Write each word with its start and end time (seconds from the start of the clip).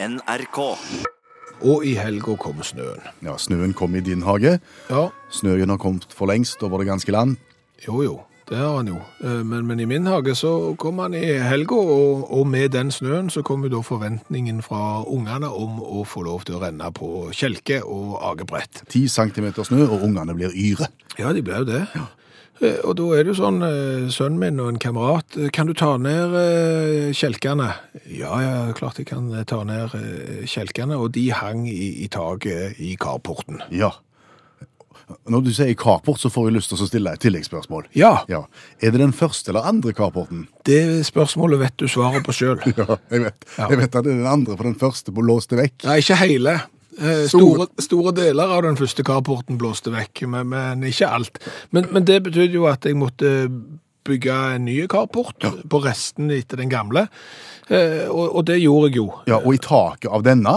NRK. 0.00 0.58
Og 1.66 1.82
i 1.86 1.96
helga 1.98 2.36
kommer 2.38 2.62
snøen. 2.66 3.00
Ja, 3.24 3.34
snøen 3.40 3.72
kom 3.74 3.96
i 3.98 4.02
din 4.04 4.22
hage. 4.22 4.58
Ja, 4.90 5.08
Snøen 5.34 5.68
har 5.72 5.76
kommet 5.82 6.06
for 6.14 6.30
lengst 6.30 6.62
over 6.62 6.78
det 6.78 6.86
ganske 6.88 7.12
land. 7.12 7.36
jo 7.86 8.02
jo, 8.02 8.20
det 8.48 8.56
har 8.58 8.76
han 8.76 8.86
jo. 8.88 9.00
Eh, 9.24 9.42
Men, 9.44 9.66
men 9.66 9.80
i 9.80 9.84
min 9.84 10.06
hage 10.06 10.34
så 10.34 10.74
kom 10.78 10.98
han 10.98 11.14
i 11.14 11.24
helga, 11.42 11.74
og, 11.74 12.30
og 12.32 12.46
med 12.46 12.68
den 12.72 12.90
snøen 12.90 13.28
så 13.30 13.42
kom 13.42 13.62
jo 13.64 13.68
da 13.68 13.80
forventningen 13.82 14.62
fra 14.62 15.02
ungene 15.04 15.50
om 15.50 15.82
å 15.82 16.04
få 16.06 16.22
lov 16.22 16.44
til 16.46 16.54
å 16.56 16.62
renne 16.62 16.92
på 16.94 17.30
kjelke 17.34 17.82
og 17.84 18.22
agebrett. 18.22 18.84
Ti 18.88 19.08
centimeter 19.08 19.64
snø, 19.66 19.82
og 19.90 20.02
ungene 20.06 20.34
blir 20.34 20.54
yre. 20.54 20.88
Ja, 21.18 21.32
de 21.32 21.42
ble 21.42 21.58
jo 21.58 21.64
det. 21.68 21.82
Eh, 21.94 22.06
Og 22.58 22.96
da 22.98 23.04
er 23.14 23.22
det 23.22 23.30
jo 23.34 23.38
sånn, 23.38 23.60
eh, 23.62 24.08
sønnen 24.10 24.40
min 24.42 24.58
og 24.60 24.72
en 24.72 24.78
kamerat, 24.82 25.36
eh, 25.38 25.50
kan 25.54 25.68
du 25.68 25.74
ta 25.78 25.92
ned 25.96 26.34
eh, 26.34 27.12
kjelkene? 27.14 27.68
Ja, 28.10 28.34
ja, 28.42 28.72
klart 28.74 28.98
jeg 28.98 29.06
kan 29.12 29.28
eh, 29.34 29.44
ta 29.46 29.60
ned 29.68 29.94
eh, 29.94 30.42
kjelkene, 30.50 30.98
og 30.98 31.12
de 31.14 31.28
hang 31.30 31.68
i, 31.70 32.02
i 32.02 32.08
taket 32.10 32.80
i 32.82 32.96
carporten. 32.98 33.60
Ja. 33.70 33.92
Når 35.30 35.44
du 35.46 35.52
sier 35.56 35.70
carport, 35.78 36.18
så 36.20 36.28
får 36.28 36.48
jeg 36.50 36.56
lyst 36.58 36.68
til 36.72 36.82
å 36.82 36.88
stille 36.90 37.12
et 37.16 37.22
tilleggsspørsmål. 37.24 37.86
Ja, 37.96 38.24
Ja. 38.28 38.42
Er 38.82 38.90
det 38.92 39.00
den 39.00 39.14
første 39.16 39.52
eller 39.54 39.64
andre 39.64 39.94
carporten? 39.96 40.48
det 40.68 41.06
spørsmålet 41.08 41.62
vet 41.62 41.76
du 41.80 41.86
svaret 41.88 42.26
på 42.26 42.34
sjøl. 42.36 42.58
Ja, 42.76 42.98
jeg 43.10 43.22
vet. 43.24 43.46
Ja. 43.56 43.68
Jeg 43.70 43.78
vet 43.84 43.94
at 43.94 44.04
det 44.04 44.12
er 44.12 44.18
den 44.18 44.26
andre, 44.28 44.56
for 44.58 44.68
den 44.68 44.76
første 44.76 45.14
på 45.14 45.24
låste 45.24 45.56
vekk. 45.56 45.78
Nei, 45.88 46.00
ikke 46.02 46.18
hele. 46.26 46.58
Eh, 46.98 47.26
Store, 47.30 47.68
store 47.78 48.12
deler 48.16 48.50
av 48.56 48.62
den 48.66 48.78
første 48.78 49.04
carporten 49.06 49.58
blåste 49.60 49.92
vekk, 49.94 50.24
men, 50.30 50.48
men 50.50 50.82
ikke 50.88 51.10
alt. 51.18 51.38
Men, 51.70 51.86
men 51.94 52.06
det 52.08 52.22
betydde 52.26 52.58
jo 52.58 52.66
at 52.70 52.84
jeg 52.88 52.98
måtte 52.98 53.30
bygge 54.08 54.34
en 54.56 54.64
ny 54.64 54.80
carport 54.90 55.44
på 55.68 55.80
resten 55.84 56.30
etter 56.34 56.60
den 56.64 56.72
gamle, 56.72 57.08
Eh, 57.68 58.06
og, 58.08 58.30
og 58.32 58.44
det 58.48 58.54
gjorde 58.62 58.86
jeg 58.88 58.96
jo. 58.96 59.02
Ja, 59.28 59.42
Og 59.44 59.52
i 59.52 59.58
taket 59.60 60.08
av 60.08 60.22
denne 60.24 60.54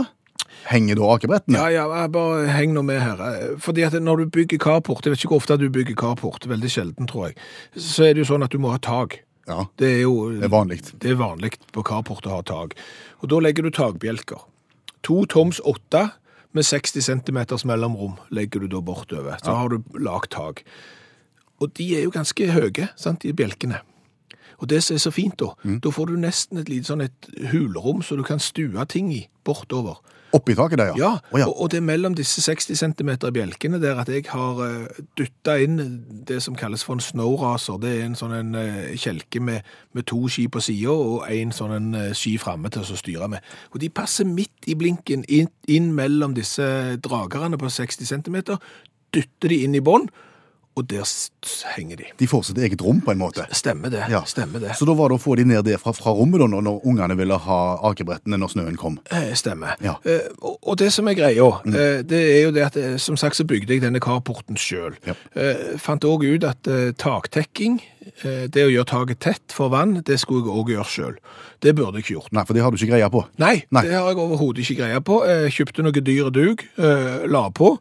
henger 0.70 0.96
da 0.96 1.10
akebrettene? 1.12 1.60
Ja, 1.60 1.84
ja, 1.84 2.06
bare 2.08 2.46
heng 2.48 2.72
nå 2.72 2.86
med 2.88 3.02
her. 3.04 3.20
Fordi 3.60 3.84
at 3.84 3.98
når 4.00 4.22
du 4.22 4.30
bygger 4.38 4.62
carport, 4.64 5.04
jeg 5.04 5.12
vet 5.12 5.20
ikke 5.26 5.34
hvor 5.34 5.42
ofte 5.42 5.58
du 5.60 5.66
bygger 5.76 5.98
carport, 6.00 6.48
veldig 6.48 6.72
sjelden 6.72 7.10
tror 7.12 7.26
jeg, 7.28 7.36
så 7.76 8.06
er 8.08 8.16
det 8.16 8.24
jo 8.24 8.30
sånn 8.32 8.46
at 8.48 8.56
du 8.56 8.62
må 8.64 8.72
ha 8.72 8.80
tak. 8.80 9.18
Ja, 9.50 9.66
Det 9.76 9.90
er 9.98 10.00
jo 10.06 10.30
det 10.38 10.48
er 10.48 10.54
vanlig. 10.56 10.80
Det 11.04 11.12
er 11.12 11.20
vanlig 11.20 11.52
på 11.76 11.84
carport 11.84 12.30
å 12.30 12.38
ha 12.38 12.42
tak. 12.48 12.78
Og 13.20 13.28
da 13.34 13.42
legger 13.44 13.68
du 13.68 13.74
takbjelker. 13.76 14.48
To 15.10 15.26
toms 15.28 15.60
åtte 15.68 16.06
med 16.52 16.68
60 16.68 17.06
cm 17.08 17.40
mellomrom 17.70 18.18
legger 18.30 18.64
du 18.64 18.68
da 18.72 18.82
bortover. 18.82 19.38
Så 19.44 19.56
har 19.56 19.70
du 19.70 19.82
lagt 20.00 20.34
tak. 20.36 20.64
Og 21.62 21.72
de 21.78 21.88
er 21.96 22.06
jo 22.08 22.14
ganske 22.14 22.52
høye, 22.52 22.90
sant, 22.98 23.22
de 23.24 23.34
bjelkene. 23.38 23.82
Og 24.62 24.70
det 24.70 24.84
som 24.86 24.96
er 24.96 25.04
så 25.04 25.12
fint 25.14 25.38
da, 25.42 25.52
da 25.82 25.92
får 25.94 26.12
du 26.12 26.18
nesten 26.22 26.62
et 26.62 26.70
lite 26.70 26.92
sånn 26.92 27.06
et 27.08 27.30
hulrom 27.52 28.04
så 28.06 28.18
du 28.18 28.24
kan 28.26 28.42
stue 28.42 28.86
ting 28.90 29.12
i 29.14 29.26
bortover. 29.46 30.00
Oppi 30.32 30.54
taket 30.56 30.80
der, 30.80 30.86
ja. 30.86 30.96
Ja, 30.96 31.10
oh, 31.32 31.40
ja. 31.40 31.46
Og, 31.48 31.62
og 31.62 31.72
det 31.72 31.82
er 31.82 31.84
mellom 31.84 32.14
disse 32.16 32.40
60 32.42 32.80
cm 32.80 33.10
bjelkene 33.36 33.82
der 33.84 34.00
at 34.00 34.10
jeg 34.10 34.24
har 34.32 34.62
uh, 34.62 35.02
dytta 35.20 35.58
inn 35.60 35.82
det 36.28 36.40
som 36.44 36.56
kalles 36.56 36.86
for 36.88 36.96
en 36.96 37.04
snowracer. 37.04 37.82
Det 37.84 37.92
er 37.98 38.06
en 38.06 38.16
sånn 38.16 38.38
en 38.38 38.56
uh, 38.56 38.94
kjelke 38.96 39.42
med, 39.44 39.68
med 39.92 40.08
to 40.08 40.22
ski 40.32 40.48
på 40.48 40.64
sida 40.64 40.96
og 40.96 41.28
en 41.28 41.52
sånn 41.56 41.76
en 41.76 41.92
uh, 41.98 42.08
ski 42.16 42.38
framme 42.40 42.72
til 42.72 42.86
å 42.86 43.02
styre 43.02 43.28
med. 43.34 43.44
Og 43.76 43.82
de 43.84 43.92
passer 43.92 44.30
midt 44.30 44.72
i 44.72 44.78
blinken 44.80 45.28
inn, 45.28 45.52
inn 45.68 45.92
mellom 45.98 46.38
disse 46.38 46.64
dragerne 47.04 47.60
på 47.60 47.72
60 47.82 48.08
cm, 48.14 48.42
dytter 49.12 49.52
de 49.52 49.64
inn 49.66 49.76
i 49.76 49.84
bånn, 49.84 50.08
og 50.82 50.88
der 50.90 51.06
henger 51.76 52.02
de. 52.02 52.10
De 52.20 52.28
får 52.30 52.48
sitt 52.50 52.60
eget 52.62 52.82
rom, 52.84 53.02
på 53.06 53.14
en 53.14 53.22
måte. 53.22 53.46
Stemmer 53.56 53.92
det. 53.94 54.04
Ja. 54.12 54.24
Stemmer 54.28 54.64
det. 54.64 54.76
Så 54.80 54.88
da 54.90 54.96
var 54.98 55.12
det 55.12 55.20
å 55.20 55.22
få 55.22 55.38
de 55.40 55.46
ned 55.48 55.66
der 55.68 55.80
fra, 55.82 55.94
rommet 56.16 56.42
da, 56.42 56.48
når, 56.52 56.82
ungene 56.88 57.18
ville 57.20 57.38
ha 57.46 57.60
akebrettene 57.92 58.40
når 58.42 58.54
snøen 58.56 58.80
kom. 58.80 58.98
Eh, 59.14 59.32
Stemmer. 59.38 59.78
Ja. 59.84 59.98
Eh, 60.08 60.28
og, 60.42 60.58
og 60.62 60.80
det 60.82 60.92
som 60.96 61.10
er 61.12 61.18
greia, 61.18 61.48
eh, 61.70 62.02
det 62.08 62.22
er 62.22 62.42
jo 62.48 62.54
det 62.56 62.66
at 62.68 62.80
eh, 62.82 62.98
som 63.02 63.20
sagt 63.20 63.40
så 63.40 63.46
bygde 63.48 63.78
jeg 63.78 63.86
denne 63.86 64.02
carporten 64.04 64.60
sjøl. 64.60 64.98
Ja. 65.08 65.18
Eh, 65.38 65.76
fant 65.82 66.06
òg 66.08 66.26
ut 66.28 66.48
at 66.48 66.70
eh, 66.72 66.92
taktekking, 66.98 67.82
eh, 68.24 68.48
det 68.52 68.68
å 68.68 68.72
gjøre 68.74 68.90
taket 68.92 69.24
tett 69.24 69.56
for 69.56 69.74
vann, 69.74 70.00
det 70.08 70.20
skulle 70.22 70.46
jeg 70.48 70.58
òg 70.62 70.74
gjøre 70.76 70.90
sjøl. 70.92 71.20
Det 71.62 71.76
burde 71.78 72.00
jeg 72.00 72.08
ikke 72.08 72.18
gjort. 72.18 72.34
Nei, 72.34 72.46
for 72.48 72.58
det 72.58 72.64
har 72.66 72.74
du 72.74 72.80
ikke 72.80 72.96
greie 72.96 73.12
på. 73.14 73.22
Nei, 73.42 73.56
Nei. 73.70 73.86
det 73.86 73.94
har 73.94 74.10
jeg 74.10 74.24
overhodet 74.24 74.66
ikke 74.66 74.80
greie 74.82 75.04
på. 75.06 75.22
Kjøpte 75.54 75.86
noe 75.86 76.02
dyr 76.02 76.32
dug, 76.34 76.66
eh, 76.82 77.28
la 77.30 77.46
på. 77.54 77.76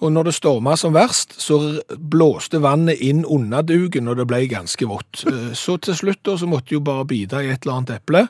Og 0.00 0.12
når 0.12 0.30
det 0.30 0.34
storma 0.38 0.76
som 0.80 0.94
verst, 0.96 1.34
så 1.42 1.58
blåste 1.92 2.62
vannet 2.64 3.02
inn 3.04 3.24
under 3.28 3.62
dugen, 3.62 4.08
og 4.08 4.16
det 4.16 4.26
ble 4.30 4.46
ganske 4.48 4.88
vått. 4.88 5.24
Eh, 5.28 5.52
Så 5.54 5.76
til 5.76 5.94
slutt 5.94 6.22
da, 6.24 6.36
så 6.40 6.48
måtte 6.48 6.72
jeg 6.72 6.80
jo 6.80 6.86
bare 6.88 7.04
bite 7.04 7.42
i 7.44 7.50
et 7.52 7.66
eller 7.66 7.80
annet 7.80 7.96
eple 7.98 8.26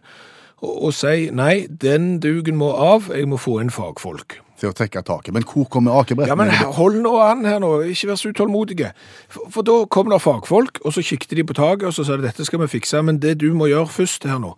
og, 0.61 0.75
og 0.91 0.93
si 0.95 1.31
nei, 1.33 1.67
den 1.71 2.19
dugen 2.21 2.59
må 2.61 2.73
av, 2.75 3.11
jeg 3.15 3.29
må 3.31 3.39
få 3.41 3.61
inn 3.63 3.71
fagfolk. 3.71 4.41
Til 4.61 4.71
å 4.71 4.75
trekke 4.77 5.01
taket. 5.07 5.33
Men 5.35 5.45
hvor 5.49 5.67
kommer 5.73 5.97
akebrettene? 6.03 6.29
Ja, 6.31 6.37
men 6.39 6.75
hold 6.77 6.99
nå 7.05 7.15
an 7.25 7.47
her 7.49 7.61
nå, 7.63 7.71
ikke 7.91 8.11
vær 8.13 8.19
så 8.21 8.31
utålmodige. 8.35 8.93
For, 9.33 9.49
for 9.57 9.67
da 9.67 9.77
kom 9.93 10.11
det 10.13 10.21
fagfolk, 10.23 10.83
og 10.85 10.95
så 10.97 11.05
kikket 11.07 11.33
de 11.39 11.45
på 11.49 11.57
taket, 11.57 11.87
og 11.91 11.97
så 11.97 12.05
sa 12.07 12.19
de 12.21 12.27
dette 12.29 12.45
skal 12.47 12.61
vi 12.65 12.69
fikse, 12.75 13.01
men 13.07 13.21
det 13.23 13.37
du 13.41 13.49
må 13.57 13.71
gjøre 13.71 13.89
først 13.91 14.27
her 14.29 14.41
nå, 14.43 14.53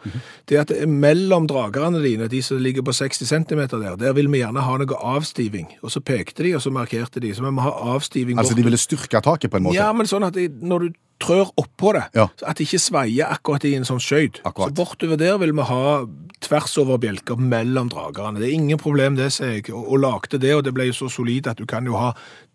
det 0.50 0.58
er 0.58 0.64
at 0.64 0.72
det 0.74 0.80
er 0.84 0.90
mellom 0.90 1.46
dragerne 1.50 2.02
dine, 2.02 2.28
de 2.32 2.42
som 2.44 2.58
ligger 2.62 2.84
på 2.86 2.94
60 2.98 3.30
cm 3.30 3.62
der, 3.76 3.94
der 4.00 4.16
vil 4.18 4.30
vi 4.32 4.42
gjerne 4.42 4.64
ha 4.66 4.76
noe 4.82 4.98
avstiving. 5.16 5.70
Og 5.82 5.94
så 5.94 6.02
pekte 6.04 6.42
de, 6.46 6.54
og 6.58 6.64
så 6.64 6.72
markerte 6.74 7.22
de, 7.22 7.30
så 7.36 7.44
vi 7.46 7.54
må 7.54 7.62
ha 7.64 7.72
avstiving 7.94 8.38
Altså, 8.38 8.52
bort. 8.56 8.62
de 8.62 8.66
ville 8.70 8.80
styrke 8.80 9.22
taket 9.22 9.50
på 9.52 9.60
en 9.60 9.68
måte? 9.68 9.78
Ja, 9.78 9.92
men 9.94 10.08
sånn 10.10 10.26
at 10.26 10.34
de, 10.38 10.48
når 10.50 10.88
du 10.88 10.98
trør 11.22 11.52
oppå 11.62 11.94
det, 11.96 12.04
Ja. 12.18 12.26
så 12.38 12.48
at 12.50 12.58
det 12.58 12.66
ikke 12.68 12.82
sveier 12.82 13.30
akkurat 13.32 13.64
i 13.70 13.74
en 13.78 13.86
sånn 13.88 14.02
skøyt. 14.02 14.42
Så 14.42 14.70
bortover 14.74 15.16
der 15.20 15.38
vil 15.38 15.52
vi 15.56 15.62
ha 15.70 16.04
tvers 16.42 16.76
over 16.82 16.98
bjelker 16.98 17.38
mellom 17.38 17.88
dragerne. 17.92 18.40
Det 18.42 18.48
er 18.50 18.56
ingen 18.58 18.78
problem 18.82 19.14
det, 19.16 19.30
sier 19.32 19.60
jeg, 19.60 19.70
og, 19.72 19.86
og 19.94 20.00
lagte 20.02 20.40
det, 20.42 20.54
og 20.58 20.64
det 20.66 20.74
ble 20.74 20.88
jo 20.90 20.96
så 21.04 21.10
solid 21.10 21.46
at 21.46 21.60
du 21.62 21.66
kan 21.70 21.86
jo 21.86 21.94
ha 21.96 22.12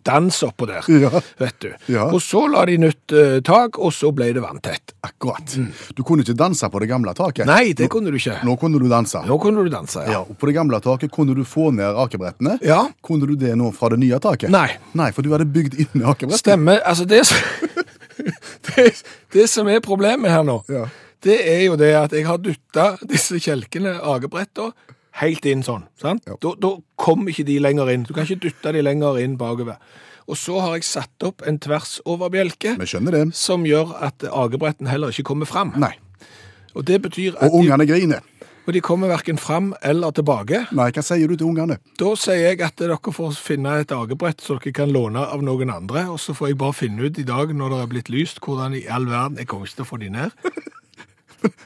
dans 0.08 0.38
oppå 0.46 0.68
der, 0.70 0.86
Ja. 0.88 1.10
vet 1.40 1.56
du. 1.60 1.72
Ja. 1.92 2.06
Og 2.16 2.22
så 2.24 2.46
la 2.48 2.62
de 2.70 2.78
nytt 2.80 3.12
uh, 3.12 3.40
tak, 3.44 3.76
og 3.80 3.92
så 3.92 4.12
ble 4.16 4.30
det 4.36 4.40
vanntett. 4.44 4.94
Akkurat. 5.04 5.56
Du 5.98 6.04
kunne 6.08 6.24
ikke 6.24 6.36
danse 6.38 6.68
på 6.72 6.80
det 6.80 6.88
gamle 6.92 7.12
taket? 7.16 7.44
Mm. 7.48 7.52
Nei, 7.52 7.74
det 7.76 7.90
kunne 7.92 8.12
du 8.12 8.16
ikke. 8.20 8.38
Nå 8.48 8.56
kunne 8.60 8.80
du 8.80 8.88
danse. 8.92 9.20
Nå 9.28 9.36
kunne 9.44 9.64
du 9.66 9.72
danse, 9.74 10.04
Ja, 10.08 10.12
ja. 10.12 10.22
og 10.24 10.38
På 10.40 10.48
det 10.48 10.56
gamle 10.56 10.80
taket 10.84 11.12
kunne 11.12 11.36
du 11.36 11.44
få 11.48 11.72
ned 11.76 11.96
akebrettene. 12.04 12.58
Ja. 12.64 12.86
Kunne 13.04 13.28
du 13.28 13.36
det 13.36 13.56
nå 13.60 13.72
fra 13.76 13.90
det 13.92 14.00
nye 14.00 14.20
taket? 14.24 14.50
Nei. 14.54 14.70
Nei, 14.96 15.12
for 15.12 15.24
du 15.28 15.32
hadde 15.36 15.48
bygd 15.52 15.76
inn 15.84 16.04
akebrettene. 16.08 16.40
Stemmer. 16.40 16.80
Altså, 16.88 17.04
det, 17.08 17.24
det, 18.76 18.88
det 19.34 19.48
som 19.50 19.68
er 19.72 19.80
problemet 19.86 20.32
her 20.34 20.44
nå, 20.48 20.60
Ja. 20.72 20.86
det 21.24 21.38
er 21.48 21.64
jo 21.68 21.76
det 21.80 21.94
at 21.96 22.12
jeg 22.16 22.26
har 22.28 22.38
dytta 22.42 22.88
disse 23.10 23.40
kjelkene, 23.44 23.98
agebretta, 24.02 24.72
helt 25.22 25.46
inn 25.50 25.64
sånn. 25.66 25.88
sant? 26.02 26.24
Ja. 26.30 26.36
Da, 26.42 26.52
da 26.62 26.76
kommer 26.96 27.32
ikke 27.34 27.46
de 27.48 27.60
lenger 27.64 27.90
inn. 27.94 28.04
Du 28.06 28.14
kan 28.14 28.28
ikke 28.28 28.44
dytte 28.50 28.74
de 28.76 28.84
lenger 28.86 29.18
inn 29.24 29.38
bakover. 29.40 29.80
Og 30.28 30.36
så 30.38 30.60
har 30.60 30.76
jeg 30.76 30.84
satt 30.84 31.24
opp 31.24 31.42
en 31.48 31.58
tvers 31.64 32.02
over 32.06 32.30
Vi 32.78 32.86
skjønner 32.86 33.12
det. 33.16 33.36
som 33.36 33.64
gjør 33.66 33.96
at 34.04 34.26
agebretten 34.28 34.88
heller 34.92 35.10
ikke 35.10 35.24
kommer 35.32 35.48
fram. 35.50 35.72
Nei. 35.80 35.94
Og 36.76 36.84
det 36.86 37.00
betyr 37.02 37.34
at 37.40 37.48
Og 37.50 37.62
ungene 37.64 37.88
griner. 37.88 38.22
Og 38.68 38.76
de 38.76 38.82
kommer 38.84 39.08
hverken 39.08 39.38
fram 39.40 39.70
eller 39.82 40.12
tilbake. 40.12 40.66
Nei, 40.76 40.90
hva 40.92 41.04
sier 41.06 41.32
du 41.32 41.38
til 41.40 41.48
ungene? 41.48 41.78
Da 42.00 42.10
sier 42.20 42.50
jeg 42.50 42.62
at 42.66 42.76
dere 42.82 42.98
får 43.00 43.38
finne 43.40 43.78
et 43.80 43.94
agebrett 43.96 44.44
så 44.44 44.58
dere 44.60 44.76
kan 44.76 44.92
låne 44.92 45.24
av 45.24 45.44
noen 45.46 45.72
andre, 45.72 46.04
og 46.12 46.20
så 46.20 46.36
får 46.36 46.52
jeg 46.52 46.60
bare 46.60 46.76
finne 46.76 47.08
ut 47.08 47.20
i 47.22 47.28
dag 47.28 47.54
når 47.56 47.72
det 47.72 47.80
er 47.80 47.94
blitt 47.94 48.12
lyst, 48.12 48.44
hvordan 48.44 48.76
i 48.76 48.84
all 48.92 49.08
verden 49.08 49.40
Jeg 49.40 49.48
kommer 49.48 49.70
ikke 49.70 49.80
til 49.80 49.88
å 49.88 49.92
få 49.94 50.02
de 50.04 50.12
ned. 50.18 50.36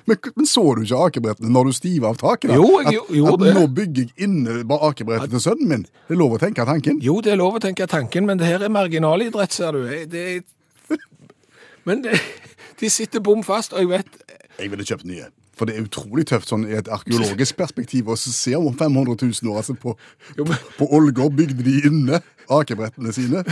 Men, 0.05 0.17
men 0.35 0.45
så 0.45 0.61
du 0.75 0.81
ikke 0.83 0.97
akebrettene 1.07 1.47
når 1.55 1.69
du 1.69 1.75
stiva 1.77 2.09
av 2.11 2.17
taket? 2.19 2.51
da? 2.51 2.57
Jo, 2.59 2.81
at, 2.81 2.89
gjorde 2.91 3.37
at 3.37 3.43
det. 3.45 3.51
nå 3.55 3.61
bygger 3.71 4.01
jeg 4.09 4.25
inne 4.27 4.57
bare 4.67 4.89
akebrettet 4.91 5.31
til 5.31 5.43
sønnen 5.45 5.69
min. 5.69 5.85
Det 6.09 6.15
er 6.17 6.19
lov 6.19 6.35
å 6.35 6.39
tenke 6.41 6.65
tanken. 6.67 6.99
Jo, 7.01 7.21
det 7.23 7.31
er 7.31 7.39
lov 7.39 7.55
å 7.55 7.61
tenke 7.63 7.87
tanken, 7.87 8.27
men 8.27 8.41
det 8.41 8.49
her 8.49 8.65
er 8.67 8.73
marginalidrett, 8.73 9.55
ser 9.55 9.77
du. 9.77 9.87
Det 10.11 10.25
er... 10.33 10.41
Men 11.87 12.03
det, 12.03 12.19
de 12.81 12.91
sitter 12.91 13.23
bom 13.23 13.45
fast, 13.47 13.71
og 13.71 13.85
jeg 13.85 13.93
vet 13.93 14.35
Jeg 14.59 14.73
ville 14.73 14.85
kjøpt 14.85 15.07
nye. 15.07 15.31
For 15.61 15.69
det 15.69 15.75
er 15.77 15.83
utrolig 15.85 16.23
tøft 16.25 16.49
sånn 16.49 16.63
i 16.65 16.73
et 16.73 16.87
arkeologisk 16.89 17.53
perspektiv 17.59 18.07
å 18.09 18.15
se 18.17 18.55
om 18.57 18.73
500 18.73 19.13
000 19.21 19.51
år. 19.53 19.59
Altså 19.61 19.75
på, 19.77 19.93
Jo, 20.39 20.45
men- 20.49 20.57
på 20.79 20.87
Ålgård 20.89 21.35
bygde 21.37 21.61
de 21.67 21.75
inne 21.85 22.17
akebrettene 22.51 23.13
sine 23.13 23.43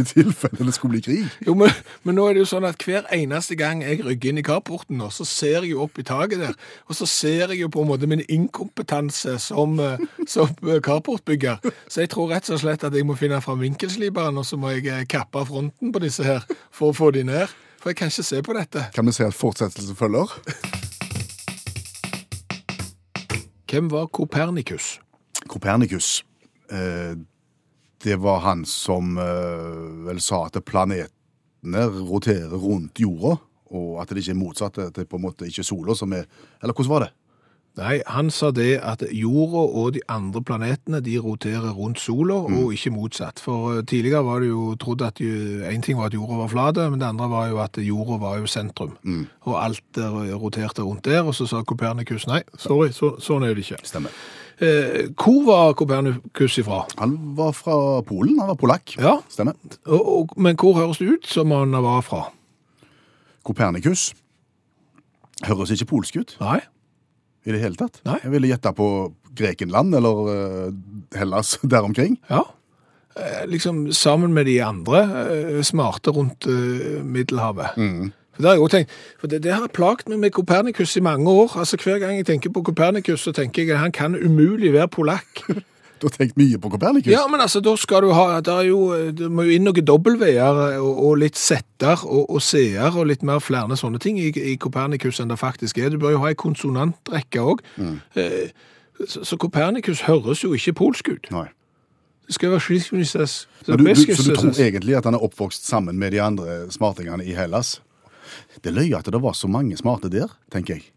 i 0.00 0.02
tilfelle 0.08 0.64
det 0.64 0.72
skulle 0.74 0.96
bli 0.96 1.02
krig. 1.04 1.26
Jo, 1.46 1.52
men, 1.54 1.68
men 2.08 2.16
nå 2.16 2.24
er 2.26 2.32
det 2.38 2.40
jo 2.42 2.48
sånn 2.54 2.64
at 2.66 2.80
hver 2.88 3.04
eneste 3.14 3.54
gang 3.60 3.82
jeg 3.84 4.00
rygger 4.06 4.32
inn 4.32 4.40
i 4.40 4.46
carporten 4.48 5.04
så 5.14 5.26
ser 5.28 5.60
jeg 5.60 5.74
jo 5.74 5.84
opp 5.84 6.00
i 6.00 6.06
taket 6.08 6.40
der, 6.40 6.56
og 6.88 6.96
så 6.96 7.06
ser 7.06 7.52
jeg 7.52 7.60
jo 7.60 7.68
på 7.70 7.84
en 7.84 7.90
måte 7.92 8.08
min 8.10 8.24
inkompetanse 8.24 9.36
som, 9.44 9.76
eh, 9.84 10.00
som 10.26 10.48
eh, 10.66 10.80
carportbygger. 10.80 11.60
Så 11.92 12.00
jeg 12.06 12.10
tror 12.16 12.32
rett 12.32 12.48
og 12.50 12.64
slett 12.64 12.88
at 12.88 12.96
jeg 12.96 13.06
må 13.06 13.14
finne 13.20 13.38
fram 13.44 13.60
vinkelsliperen, 13.62 14.40
og 14.40 14.48
så 14.48 14.56
må 14.58 14.72
jeg 14.74 14.88
eh, 14.88 15.04
kappe 15.06 15.44
fronten 15.46 15.92
på 15.94 16.02
disse 16.02 16.24
her 16.26 16.42
for 16.72 16.90
å 16.90 16.96
få 16.96 17.12
de 17.14 17.28
ned. 17.28 17.52
For 17.78 17.92
jeg 17.92 18.00
kan 18.00 18.10
ikke 18.10 18.26
se 18.26 18.42
på 18.42 18.56
dette. 18.58 18.88
Kan 18.96 19.06
vi 19.06 19.12
se 19.14 19.28
at 19.28 19.36
fortsettelse 19.38 19.94
følger? 19.94 20.32
Hvem 23.68 23.90
var 23.92 24.06
Kopernikus? 24.06 25.00
Kopernikus. 25.46 26.24
Eh, 26.72 27.18
det 28.04 28.16
var 28.16 28.38
han 28.40 28.64
som 28.64 29.18
eh, 29.20 30.06
vel 30.06 30.20
sa 30.24 30.46
at 30.46 30.56
planetene 30.64 31.82
roterer 32.08 32.56
rundt 32.56 33.00
jorda, 33.02 33.34
og 33.68 33.90
at 34.00 34.08
det 34.08 34.22
ikke 34.22 34.32
er 34.32 34.40
motsatt, 34.40 34.78
at 34.80 34.96
det 34.96 35.04
er 35.04 35.10
på 35.10 35.20
en 35.20 35.26
måte 35.26 35.44
ikke 35.44 35.66
sola 35.66 35.92
som 35.92 36.14
er 36.16 36.24
Eller 36.62 36.72
hvordan 36.72 36.94
var 36.94 37.04
det? 37.04 37.10
Nei, 37.78 38.00
han 38.10 38.30
sa 38.34 38.50
det 38.50 38.80
at 38.82 39.04
jorda 39.14 39.60
og 39.78 39.92
de 39.94 40.00
andre 40.10 40.42
planetene 40.42 40.98
de 41.04 41.14
roterer 41.22 41.70
rundt 41.76 42.00
sola, 42.02 42.40
og 42.42 42.72
ikke 42.74 42.90
motsatt. 42.94 43.38
For 43.42 43.76
eh, 43.76 43.84
tidligere 43.86 44.24
var 44.26 44.42
det 44.42 44.50
jo 44.50 44.72
trodd 44.80 45.04
at 45.06 45.22
én 45.22 45.62
en 45.68 45.84
ting 45.84 45.98
var 45.98 46.10
at 46.10 46.16
jorda 46.16 46.40
var 46.40 46.50
flat, 46.50 46.80
men 46.90 46.98
det 46.98 47.06
andre 47.06 47.28
var 47.30 47.48
jo 47.52 47.60
at 47.62 47.78
jorda 47.78 48.18
var 48.18 48.40
jo 48.40 48.50
sentrum. 48.50 48.96
Og 49.46 49.54
alt 49.62 50.00
eh, 50.00 50.34
roterte 50.34 50.82
rundt 50.82 51.06
der, 51.06 51.22
og 51.22 51.36
så 51.38 51.46
sa 51.46 51.62
Kopernikus 51.62 52.26
nei, 52.26 52.42
sorry, 52.58 52.90
så, 52.94 53.14
sånn 53.22 53.46
er 53.46 53.54
det 53.54 53.66
ikke. 53.66 53.78
Stemmer. 53.86 54.14
Eh, 54.58 55.12
hvor 55.14 55.44
var 55.46 55.76
Kopernikus 55.78 56.58
ifra? 56.58 56.82
Han 56.98 57.14
var 57.38 57.52
fra 57.54 58.02
Polen, 58.02 58.40
han 58.40 58.50
var 58.50 58.58
polakk. 58.58 58.96
Ja. 58.98 59.20
Stemmer. 59.30 59.54
Og, 59.86 60.02
og, 60.16 60.34
men 60.36 60.58
hvor 60.58 60.74
høres 60.80 60.98
det 60.98 61.12
ut 61.12 61.30
som 61.30 61.54
han 61.54 61.78
var 61.84 62.02
fra? 62.02 62.24
Kopernikus 63.46 64.10
høres 65.46 65.70
ikke 65.70 65.86
polsk 65.92 66.18
ut 66.18 66.34
Nei? 66.42 66.58
I 67.46 67.54
det 67.54 67.62
hele 67.62 67.78
tatt. 67.78 68.00
Nei. 68.08 68.18
Jeg 68.24 68.34
ville 68.34 68.50
gjette 68.50 68.74
på 68.76 68.88
Grekenland 69.38 69.94
eller 69.94 70.22
uh, 70.28 70.70
Hellas 71.16 71.56
der 71.72 71.86
omkring. 71.86 72.18
Ja. 72.30 72.44
Eh, 73.18 73.46
liksom 73.46 73.92
sammen 73.92 74.34
med 74.34 74.46
de 74.46 74.62
andre 74.62 75.00
eh, 75.32 75.62
smarte 75.62 76.10
rundt 76.10 76.46
eh, 76.46 77.04
Middelhavet. 77.04 77.74
For 78.34 78.42
det 78.42 78.46
har 78.46 78.54
jeg 78.54 78.62
også 78.62 78.76
tenkt, 78.76 78.90
for 79.18 79.26
det, 79.26 79.42
det 79.42 79.54
har 79.54 79.72
plaget 79.74 80.08
meg 80.08 80.20
med 80.22 80.30
Kopernikus 80.30 80.96
i 80.96 81.02
mange 81.02 81.30
år. 81.30 81.56
Altså 81.58 81.76
Hver 81.82 81.98
gang 81.98 82.16
jeg 82.16 82.26
tenker 82.26 82.52
på 82.54 82.62
Kopernikus, 82.62 83.20
så 83.20 83.32
tenker 83.32 83.62
jeg 83.62 83.74
at 83.74 83.82
han 83.82 83.92
kan 83.92 84.14
umulig 84.14 84.72
være 84.72 84.88
polakk. 84.88 85.42
Du 86.02 86.06
har 86.06 86.14
tenkt 86.14 86.38
mye 86.38 86.60
på 86.62 86.70
Kopernikus. 86.72 87.10
Ja, 87.12 87.24
men 87.30 87.42
altså, 87.42 87.60
da 87.64 87.74
skal 87.80 88.06
du 88.06 88.12
ha 88.14 88.40
Det, 88.44 88.54
er 88.54 88.68
jo, 88.70 88.80
det 89.12 89.28
må 89.32 89.46
jo 89.48 89.56
inn 89.56 89.66
noen 89.66 89.84
dobbeltveier 89.84 90.78
og, 90.78 91.02
og 91.08 91.18
litt 91.24 91.38
setter 91.38 92.04
og, 92.06 92.28
og 92.30 92.42
seer 92.44 92.94
og 92.94 93.08
litt 93.10 93.26
mer 93.26 93.42
flere 93.42 93.76
sånne 93.78 94.00
ting 94.02 94.20
i, 94.22 94.30
i 94.30 94.56
Kopernikus 94.60 95.20
enn 95.22 95.32
det 95.32 95.40
faktisk 95.40 95.78
er. 95.82 95.90
Du 95.92 96.00
bør 96.02 96.16
jo 96.16 96.24
ha 96.24 96.32
ei 96.32 96.38
konsonantrekke 96.38 97.44
òg. 97.52 97.62
Eh, 98.18 98.50
så, 99.04 99.24
så 99.26 99.38
Kopernikus 99.40 100.06
høres 100.08 100.42
jo 100.44 100.54
ikke 100.56 100.76
polsk 100.82 101.12
ut. 101.14 101.30
Nei. 101.34 101.48
Det 102.28 102.36
skal 102.36 102.50
være 102.52 102.60
du, 102.60 103.84
du, 103.88 104.14
så 104.14 104.24
du 104.26 104.34
tror 104.36 104.58
egentlig 104.60 104.96
at 104.98 105.06
han 105.08 105.16
er 105.16 105.22
oppvokst 105.24 105.64
sammen 105.64 105.96
med 105.96 106.12
de 106.12 106.20
andre 106.20 106.66
smartingene 106.70 107.24
i 107.24 107.32
Hellas? 107.32 107.78
Det 108.64 108.72
løy 108.74 108.92
at 108.98 109.08
det 109.08 109.20
var 109.22 109.32
så 109.32 109.48
mange 109.48 109.78
smarte 109.80 110.10
der, 110.12 110.28
tenker 110.52 110.76
jeg. 110.76 110.90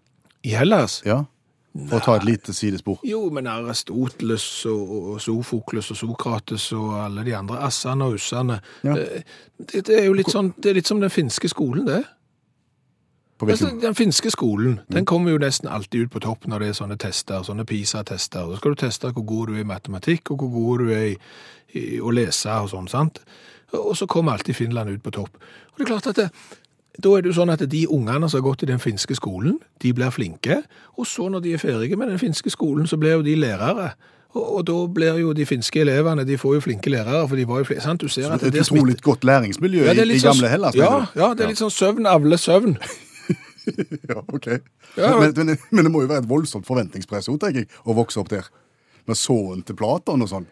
I 0.44 0.57
Hellas? 0.59 1.00
Ja. 1.07 1.24
For 1.71 2.01
å 2.01 2.03
ta 2.03 2.15
et 2.19 2.25
lite 2.27 2.51
sidespor. 2.53 2.97
Jo, 3.07 3.29
men 3.31 3.47
Aristoteles 3.47 4.44
og, 4.68 4.89
og 5.13 5.21
Sofokles 5.23 5.91
og 5.94 5.97
Sokrates 6.01 6.65
og 6.75 6.89
alle 7.00 7.23
de 7.23 7.31
andre 7.38 7.62
assene 7.63 8.09
og 8.09 8.18
ussene 8.19 8.57
Ja. 8.83 8.97
eh, 8.97 9.21
det, 9.57 9.85
det 9.88 10.00
er 10.01 10.09
jo 10.09 10.18
litt 10.18 10.31
sånn 10.33 10.53
Det 10.57 10.71
er 10.73 10.75
litt 10.81 10.88
som 10.89 11.00
den 11.00 11.09
finske 11.13 11.47
skolen, 11.47 11.85
det. 11.88 12.01
Altså, 13.41 13.71
den 13.81 13.95
finske 13.97 14.29
skolen 14.29 14.79
den 14.94 15.06
kommer 15.09 15.31
jo 15.33 15.39
nesten 15.41 15.69
alltid 15.71 16.03
ut 16.03 16.12
på 16.13 16.19
topp 16.21 16.44
når 16.51 16.59
det 16.62 16.68
er 16.69 16.75
sånne 16.77 16.97
tester, 17.01 17.41
sånne 17.47 17.65
PISA-tester. 17.65 18.51
Så 18.51 18.59
skal 18.59 18.75
du 18.75 18.81
teste 18.83 19.09
hvor 19.15 19.25
god 19.25 19.47
du 19.50 19.56
er 19.56 19.63
i 19.63 19.69
matematikk, 19.71 20.29
og 20.35 20.44
hvor 20.44 20.51
god 20.53 20.83
du 20.83 20.91
er 20.94 21.07
i, 21.07 21.15
i 21.79 21.85
å 22.03 22.12
lese 22.13 22.53
og 22.62 22.69
sånn, 22.69 22.91
sant? 22.91 23.23
Og 23.73 23.95
så 23.97 24.06
kommer 24.12 24.35
alltid 24.35 24.59
Finland 24.59 24.91
ut 24.91 25.01
på 25.01 25.13
topp. 25.15 25.39
Og 25.71 25.79
det 25.79 25.88
er 25.88 25.89
klart 25.89 26.12
at 26.12 26.19
det, 26.19 26.27
da 26.99 27.11
er 27.17 27.21
det 27.23 27.31
jo 27.31 27.38
sånn 27.39 27.51
at 27.53 27.61
de 27.71 27.85
ungene 27.88 28.27
som 28.29 28.41
har 28.41 28.47
gått 28.49 28.63
i 28.65 28.69
den 28.69 28.79
finske 28.83 29.15
skolen, 29.15 29.59
de 29.81 29.93
blir 29.95 30.11
flinke, 30.11 30.61
og 30.99 31.07
så 31.07 31.29
når 31.31 31.45
de 31.45 31.53
er 31.55 31.61
ferdige 31.61 31.95
med 31.99 32.11
den 32.11 32.19
finske 32.19 32.51
skolen, 32.51 32.88
så 32.88 32.97
blir 32.99 33.15
jo 33.19 33.21
de 33.25 33.35
lærere. 33.39 33.93
Og, 34.31 34.43
og 34.57 34.65
da 34.67 34.75
blir 34.88 35.17
jo 35.19 35.33
de 35.35 35.45
finske 35.47 35.81
elevene, 35.83 36.23
de 36.27 36.38
får 36.39 36.57
jo 36.57 36.63
flinke 36.67 36.91
lærere, 36.91 37.23
for 37.27 37.35
de 37.39 37.45
var 37.47 37.61
jo 37.63 37.69
flinke, 37.69 37.83
sant? 37.83 38.01
Du 38.03 38.07
ser 38.11 38.31
at 38.31 38.43
et 38.43 38.53
det 38.53 38.63
utrolig 38.67 38.97
godt 39.03 39.23
læringsmiljø 39.27 39.85
Ja, 39.88 39.93
er 39.95 40.03
i, 40.03 40.19
sånn- 40.19 40.35
gamle 40.35 40.51
Hellas. 40.51 40.75
Ja, 40.75 40.91
ja, 41.15 41.31
det 41.35 41.45
er 41.45 41.51
litt 41.53 41.59
sånn 41.63 41.73
søvn 41.73 42.07
avle 42.11 42.39
søvn. 42.39 42.77
Ja, 44.09 44.17
ok. 44.33 44.47
Ja, 44.97 45.11
men, 45.19 45.33
men, 45.37 45.57
men 45.69 45.85
det 45.85 45.91
må 45.94 46.01
jo 46.01 46.07
være 46.09 46.23
et 46.23 46.29
voldsomt 46.29 46.65
forventningspress 46.65 47.27
også, 47.29 47.37
tenker 47.44 47.61
jeg, 47.61 47.69
å 47.85 47.94
vokse 47.94 48.17
opp 48.19 48.31
der. 48.31 48.47
Med 49.05 49.19
sønnen 49.19 49.61
til 49.67 49.77
Platon 49.77 50.25
og 50.25 50.31
sånn. 50.31 50.47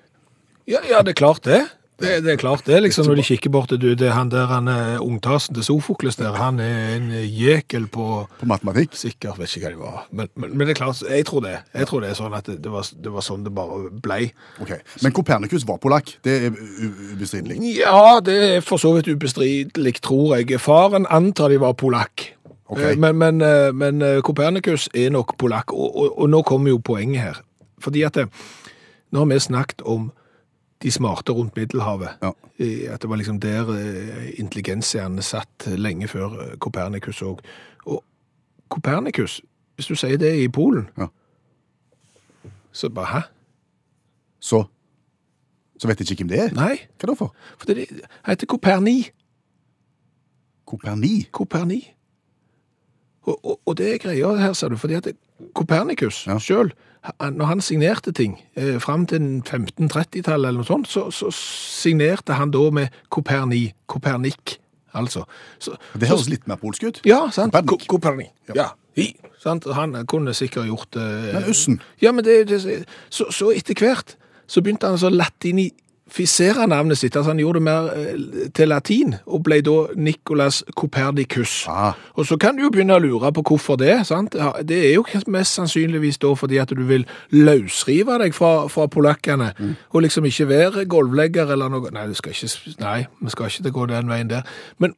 Ja, 0.70 0.78
ja, 0.86 1.00
det 1.02 1.16
er 1.16 1.18
klart 1.18 1.42
det. 1.48 1.64
Det, 2.00 2.12
det 2.24 2.32
er 2.32 2.40
klart 2.40 2.64
det, 2.68 2.78
liksom, 2.86 3.08
når 3.10 3.20
de 3.20 3.24
kikker 3.28 3.52
bort 3.52 3.72
du, 3.76 3.90
det 3.96 4.08
er 4.08 4.16
han 4.16 4.30
der, 4.32 4.46
han 4.48 4.68
er 4.72 5.02
ungtasen 5.04 5.56
til 5.58 5.66
Sofokles 5.68 6.16
der, 6.16 6.32
han 6.40 6.60
er 6.64 6.96
en 6.96 7.10
jekel 7.28 7.88
på 7.92 8.06
På 8.40 8.48
matematikk. 8.48 8.96
Sikkert, 8.96 9.38
vet 9.40 9.52
ikke 9.58 9.68
hva 9.68 9.74
de 9.74 9.82
var. 9.82 10.08
Men, 10.12 10.32
men, 10.36 10.54
men 10.58 10.68
det 10.68 10.76
er 10.78 10.80
klart, 10.80 11.04
jeg 11.10 11.26
tror 11.28 11.44
det. 11.44 11.58
Jeg 11.76 11.90
tror 11.90 12.06
det 12.06 12.10
er 12.14 12.20
sånn 12.20 12.38
at 12.38 12.48
det, 12.48 12.58
det, 12.64 12.72
var, 12.72 12.88
det 13.04 13.14
var 13.14 13.26
sånn 13.26 13.44
det 13.44 13.54
bare 13.56 13.92
blei. 13.92 14.22
Ok, 14.64 14.72
Men 15.04 15.16
Kopernikus 15.16 15.68
var 15.68 15.82
polakk. 15.84 16.16
Det 16.24 16.36
er 16.48 16.56
ubestridelig. 16.56 17.60
Ja, 17.80 18.20
det 18.24 18.38
er 18.48 18.62
for 18.66 18.82
så 18.82 18.94
vidt 18.96 19.12
ubestridelig, 19.12 19.98
tror 20.06 20.38
jeg. 20.40 20.56
Faren 20.64 21.08
antar 21.10 21.52
de 21.52 21.60
var 21.62 21.76
polakk. 21.80 22.30
Ok. 22.70 22.80
Eh, 22.80 22.96
Men, 22.98 23.18
men, 23.18 23.42
eh, 23.42 23.72
men 23.74 24.02
eh, 24.06 24.22
Kopernikus 24.22 24.88
er 24.94 25.10
nok 25.12 25.36
polakk, 25.42 25.74
og, 25.74 25.90
og, 25.96 26.20
og 26.22 26.30
nå 26.30 26.42
kommer 26.48 26.70
jo 26.70 26.80
poenget 26.80 27.22
her. 27.22 27.44
Fordi 27.82 28.04
at 28.06 28.14
det, 28.20 28.28
nå 29.12 29.24
har 29.24 29.30
vi 29.32 29.40
snakket 29.42 29.82
om 29.88 30.12
de 30.82 30.92
smarte 30.92 31.32
rundt 31.32 31.56
Middelhavet. 31.56 32.10
Ja. 32.22 32.32
Eh, 32.60 32.94
At 32.94 33.02
det 33.02 33.10
var 33.10 33.16
liksom 33.20 33.40
der 33.40 33.70
eh, 33.76 35.22
satt 35.22 35.68
lenge 35.68 36.08
før 36.08 36.40
eh, 36.52 36.58
Kopernikus 36.58 37.22
òg. 37.22 37.40
Og 37.86 38.04
Kopernikus, 38.70 39.42
hvis 39.76 39.88
du 39.88 39.96
sier 39.96 40.18
det 40.18 40.36
i 40.44 40.48
Polen, 40.48 40.90
Ja. 40.98 41.08
så 42.72 42.90
bare 42.90 43.06
hæ? 43.14 43.20
Så 44.40 44.64
Så 45.80 45.88
vet 45.88 46.00
jeg 46.00 46.12
ikke 46.12 46.24
hvem 46.24 46.28
det 46.30 46.40
er. 46.40 46.50
Nei, 46.56 46.76
Hva 47.00 47.08
da 47.08 47.14
for? 47.16 47.34
for 47.58 47.66
det 47.66 47.88
heter 48.28 48.46
Koperni. 48.46 49.10
Koperni? 50.68 51.28
Koperni. 51.32 51.94
Og, 53.22 53.46
og, 53.46 53.60
og 53.66 53.78
det 53.78 53.94
er 53.94 53.98
greia 53.98 54.34
her, 54.38 54.54
sa 54.54 54.68
du, 54.68 54.76
fordi 54.78 54.94
at 54.94 55.08
Kopernikus 55.56 56.26
Ja. 56.28 56.38
selv, 56.40 56.72
når 57.22 57.46
han 57.46 57.62
signerte 57.62 58.12
ting 58.12 58.38
eh, 58.60 58.76
frem 58.84 59.06
til 59.08 59.22
1530-tallet 59.42 60.50
eller 60.52 60.60
noe 60.60 60.68
sånt, 60.68 60.88
så, 60.92 61.06
så 61.16 61.30
signerte 61.32 62.34
han 62.36 62.52
da 62.52 62.66
med 62.76 62.88
Koperni, 63.10 63.70
Kopernik, 63.88 64.58
altså. 64.94 65.24
Så, 65.60 65.78
Det 65.96 66.10
høres 66.10 66.28
litt 66.30 66.48
mer 66.48 66.60
polsk 66.60 66.84
ut. 66.84 67.02
Ja, 67.08 67.30
sant? 67.32 67.54
Kopernik. 67.54 67.88
Ko- 67.88 67.96
Koperni. 67.98 68.28
Ja. 68.50 68.54
Ja. 68.56 68.68
Hi. 69.00 69.14
Sant? 69.40 69.64
Han 69.74 69.94
kunne 70.12 70.34
sikkert 70.36 70.68
gjort 70.68 70.90
det. 70.98 71.06
Men 71.34 71.46
ussen? 71.48 71.82
Ja, 72.02 72.12
men 72.12 72.26
det, 72.26 72.48
det 72.50 72.60
så, 73.10 73.30
så 73.32 73.54
etter 73.56 73.74
hvert 73.80 74.18
så 74.50 74.60
begynte 74.66 74.90
han 74.90 74.98
altså 74.98 75.08
å 75.08 75.16
latinifisere 76.10 76.68
navnet 76.68 76.98
sitt. 76.98 77.16
Altså 77.16 77.32
han 77.32 77.40
gjorde 77.40 77.60
det 77.60 77.64
mer 77.64 77.90
eh, 77.96 78.50
til 78.54 78.68
latin, 78.68 79.16
og 79.26 79.44
ble 79.44 79.62
da 79.62 79.88
Nicolas 79.96 80.64
Copernicus. 80.76 81.66
Ah. 81.68 81.94
Og 82.16 82.26
så 82.26 82.38
kan 82.38 82.56
du 82.56 82.64
jo 82.64 82.70
begynne 82.70 82.96
å 82.96 83.00
lure 83.00 83.32
på 83.32 83.42
hvorfor 83.42 83.78
det. 83.78 84.06
sant? 84.08 84.36
Ja, 84.36 84.52
Det 84.64 84.90
er 84.90 84.94
jo 84.96 85.06
mest 85.28 85.54
sannsynligvis 85.54 86.18
da 86.18 86.34
fordi 86.36 86.58
at 86.58 86.70
du 86.70 86.84
vil 86.84 87.06
løsrive 87.32 88.20
deg 88.20 88.34
fra, 88.34 88.68
fra 88.68 88.88
polakkene, 88.88 89.54
og 89.92 90.02
liksom 90.02 90.26
ikke 90.26 90.48
være 90.48 90.86
gulvlegger 90.86 91.52
eller 91.52 91.70
noe. 91.70 91.92
Nei, 91.92 92.08
du 92.08 92.14
skal 92.14 92.32
ikke, 92.32 92.76
nei, 92.80 93.06
vi 93.22 93.30
skal 93.30 93.46
ikke 93.46 93.72
gå 93.72 93.86
den 93.86 94.10
veien 94.10 94.30
der. 94.30 94.44
Men 94.80 94.96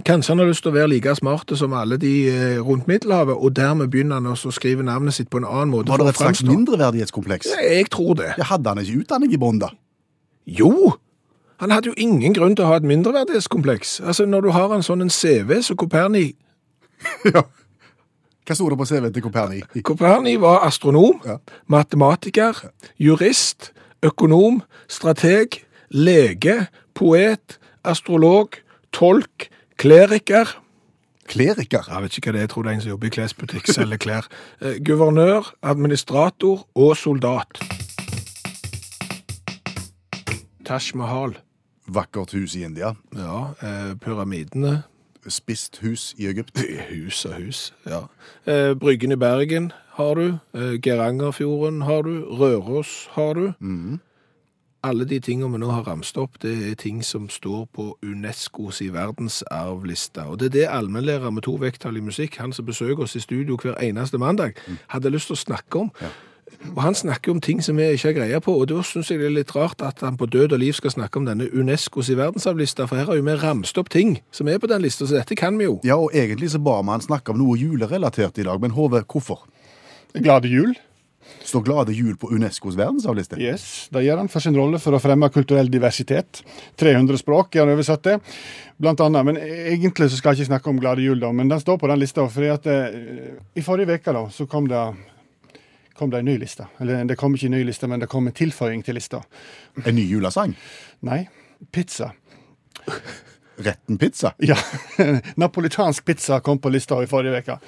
Kanskje 0.00 0.32
han 0.32 0.38
har 0.38 0.46
lyst 0.48 0.62
til 0.64 0.70
å 0.70 0.74
være 0.78 0.88
like 0.88 1.12
smarte 1.18 1.56
som 1.60 1.74
alle 1.76 1.98
de 2.00 2.12
eh, 2.30 2.56
rundt 2.64 2.86
Middelhavet, 2.88 3.36
og 3.36 3.52
dermed 3.52 3.90
begynner 3.92 4.16
han 4.16 4.30
å 4.32 4.52
skrive 4.54 4.82
navnet 4.86 5.12
sitt 5.12 5.28
på 5.28 5.42
en 5.42 5.44
annen 5.44 5.74
måte. 5.74 5.90
Var 5.92 6.00
det 6.00 6.14
et 6.14 6.16
slags 6.22 6.40
mindreverdighetskompleks? 6.46 7.50
Jeg 7.60 7.90
tror 7.92 8.14
det. 8.16 8.30
Jeg 8.38 8.48
hadde 8.48 8.72
han 8.72 8.80
ikke 8.80 9.02
utdanning 9.02 9.34
i 9.36 9.40
bånn, 9.42 9.60
da? 9.60 9.68
Jo! 10.46 10.92
Han 11.60 11.70
hadde 11.70 11.90
jo 11.90 11.94
ingen 12.00 12.32
grunn 12.34 12.54
til 12.56 12.64
å 12.64 12.70
ha 12.70 12.76
et 12.80 12.86
mindreverdighetskompleks. 12.88 13.98
Altså, 14.00 14.24
Når 14.26 14.40
du 14.46 14.50
har 14.56 14.72
en 14.72 14.82
sånn 14.82 15.02
en 15.04 15.10
CV 15.12 15.58
som 15.62 15.76
Koperni 15.76 16.30
ja. 17.34 17.42
Hva 18.46 18.56
sto 18.56 18.68
det 18.72 18.78
på 18.80 18.86
CV 18.88 19.10
til 19.12 19.22
Koperni? 19.22 19.60
Koperni 19.88 20.36
var 20.40 20.64
astronom, 20.66 21.20
Ja. 21.24 21.36
matematiker, 21.68 22.64
jurist, 22.98 23.72
økonom, 24.02 24.62
strateg, 24.88 25.60
lege, 25.92 26.66
poet, 26.96 27.58
astrolog, 27.84 28.56
tolk, 28.92 29.50
kleriker 29.78 30.56
Kleriker? 31.30 31.84
Jeg 31.86 32.02
vet 32.02 32.16
ikke 32.18 32.30
hva 32.30 32.32
det 32.34 32.40
er, 32.40 32.42
jeg 32.42 32.50
tror 32.50 32.64
det 32.66 32.70
er 32.70 32.74
en 32.74 32.80
som 32.82 32.90
jobber 32.90 33.06
i 33.06 33.10
klesbutikk, 33.14 33.68
selger 33.70 34.00
klær. 34.02 34.26
Eh, 34.58 34.80
Guvernør, 34.82 35.52
administrator 35.62 36.64
og 36.74 36.96
soldat. 36.98 37.60
Taj 40.70 40.92
Mahal. 40.94 41.32
Vakkert 41.88 42.30
hus 42.32 42.54
i 42.54 42.62
India. 42.62 42.92
Ja, 43.16 43.54
eh, 43.62 43.96
pyramidene. 43.98 44.82
Spist 45.26 45.80
hus 45.82 46.14
i 46.18 46.26
Egypt. 46.26 46.60
Hus 46.90 47.24
og 47.24 47.34
hus, 47.34 47.74
ja. 47.86 47.98
Eh, 48.46 48.76
Bryggen 48.78 49.12
i 49.12 49.16
Bergen 49.16 49.72
har 49.92 50.14
du. 50.14 50.38
Eh, 50.54 50.78
Gerangerfjorden 50.82 51.82
har 51.82 52.02
du. 52.02 52.24
Røros 52.24 53.08
har 53.10 53.34
du. 53.34 53.52
Alle 54.84 55.04
de 55.04 55.18
tingene 55.20 55.52
vi 55.52 55.58
nå 55.58 55.70
har 55.70 55.82
ramst 55.82 56.16
opp, 56.16 56.38
det 56.42 56.70
er 56.70 56.74
ting 56.74 57.04
som 57.04 57.28
står 57.28 57.66
på 57.74 57.98
Unescos 58.02 58.80
i 58.80 58.88
verdensarvlista. 58.88 60.28
Og 60.30 60.38
det 60.38 60.46
er 60.46 60.50
det 60.50 60.68
allmennlærer 60.68 61.30
med 61.30 61.42
to 61.42 61.58
vekttall 61.60 61.96
i 61.96 62.00
musikk, 62.00 62.36
han 62.36 62.52
som 62.52 62.66
besøker 62.66 63.02
oss 63.02 63.16
i 63.16 63.20
studio 63.20 63.56
hver 63.56 63.74
eneste 63.82 64.18
mandag, 64.18 64.54
hadde 64.88 65.10
lyst 65.10 65.26
til 65.26 65.34
å 65.34 65.44
snakke 65.44 65.78
om. 65.78 65.90
Og 66.74 66.82
han 66.84 66.94
snakker 66.94 67.32
om 67.32 67.40
ting 67.40 67.62
som 67.64 67.78
vi 67.80 67.86
ikke 67.94 68.10
har 68.10 68.16
greie 68.18 68.40
på, 68.44 68.52
og 68.52 68.68
da 68.70 68.82
synes 68.84 69.08
jeg 69.10 69.20
det 69.20 69.30
er 69.30 69.36
litt 69.38 69.54
rart 69.56 69.80
at 69.86 70.02
han 70.04 70.18
på 70.20 70.28
død 70.30 70.52
og 70.56 70.60
liv 70.60 70.74
skal 70.76 70.92
snakke 70.92 71.20
om 71.20 71.24
denne 71.28 71.48
Unescos 71.56 72.10
i 72.12 72.18
verdensarvlista, 72.18 72.86
for 72.90 73.00
her 73.00 73.08
har 73.08 73.16
jo 73.18 73.24
vi 73.26 73.38
ramst 73.40 73.80
opp 73.80 73.88
ting 73.92 74.18
som 74.34 74.50
er 74.50 74.60
på 74.60 74.68
den 74.70 74.84
lista, 74.84 75.08
så 75.08 75.18
dette 75.18 75.38
kan 75.38 75.56
vi 75.58 75.66
jo. 75.70 75.78
Ja, 75.86 75.96
og 75.96 76.14
egentlig 76.14 76.52
så 76.52 76.60
ba 76.62 76.78
vi 76.82 76.92
han 76.92 77.06
snakke 77.06 77.32
om 77.32 77.40
noe 77.40 77.56
julerelatert 77.58 78.38
i 78.38 78.46
dag, 78.46 78.60
men 78.60 78.76
Hove, 78.76 79.02
hvorfor? 79.08 79.46
Glade 80.14 80.52
jul. 80.52 80.76
Står 81.44 81.62
Glade 81.62 81.94
jul 81.94 82.16
på 82.20 82.30
Unescos 82.34 82.76
verdensarvliste? 82.78 83.38
Yes, 83.40 83.88
Det 83.92 84.02
gjør 84.04 84.20
han 84.22 84.28
for 84.28 84.42
sin 84.44 84.56
rolle 84.56 84.78
for 84.82 84.96
å 84.96 85.00
fremme 85.02 85.30
kulturell 85.32 85.70
diversitet. 85.70 86.42
300 86.80 87.20
språk 87.22 87.56
er 87.56 87.64
han 87.64 87.72
oversatt 87.74 88.02
til, 88.04 88.18
blant 88.80 89.00
annet. 89.04 89.26
Men 89.28 89.38
egentlig 89.40 90.10
så 90.10 90.18
skal 90.18 90.34
jeg 90.34 90.44
ikke 90.44 90.52
snakke 90.52 90.70
om 90.72 90.80
Glade 90.82 91.04
jul, 91.04 91.20
da, 91.22 91.32
men 91.32 91.50
den 91.50 91.62
står 91.62 91.78
på 91.80 91.90
den 91.90 92.02
lista. 92.02 92.26
fordi 92.28 92.50
at 92.52 92.66
eh, 92.66 93.38
I 93.56 93.64
forrige 93.64 94.00
uke 94.00 94.16
da, 94.16 94.26
så 94.34 94.46
kom 94.50 94.68
det, 94.70 94.84
kom 96.00 96.10
det 96.10 96.22
en 96.22 96.30
ny 96.30 96.38
liste. 96.40 96.64
Eller 96.80 97.04
det 97.04 97.18
kom 97.20 97.34
ikke 97.36 97.50
en 97.50 97.58
ny 97.58 97.64
liste, 97.68 97.88
men 97.90 98.00
det 98.00 98.08
kom 98.08 98.28
en 98.28 98.36
tilføying 98.36 98.80
til 98.86 98.96
lista. 98.96 99.20
En 99.84 99.92
ny 99.98 100.06
julesang? 100.08 100.54
Nei, 101.04 101.26
pizza. 101.76 102.14
Retten 103.60 103.98
pizza? 103.98 104.34
Ja. 104.50 104.56
Napolitansk 105.36 106.04
pizza 106.04 106.40
kom 106.40 106.58
på 106.58 106.70
lista 106.72 106.96
i 107.02 107.06
forrige 107.06 107.42
uke. 107.42 107.58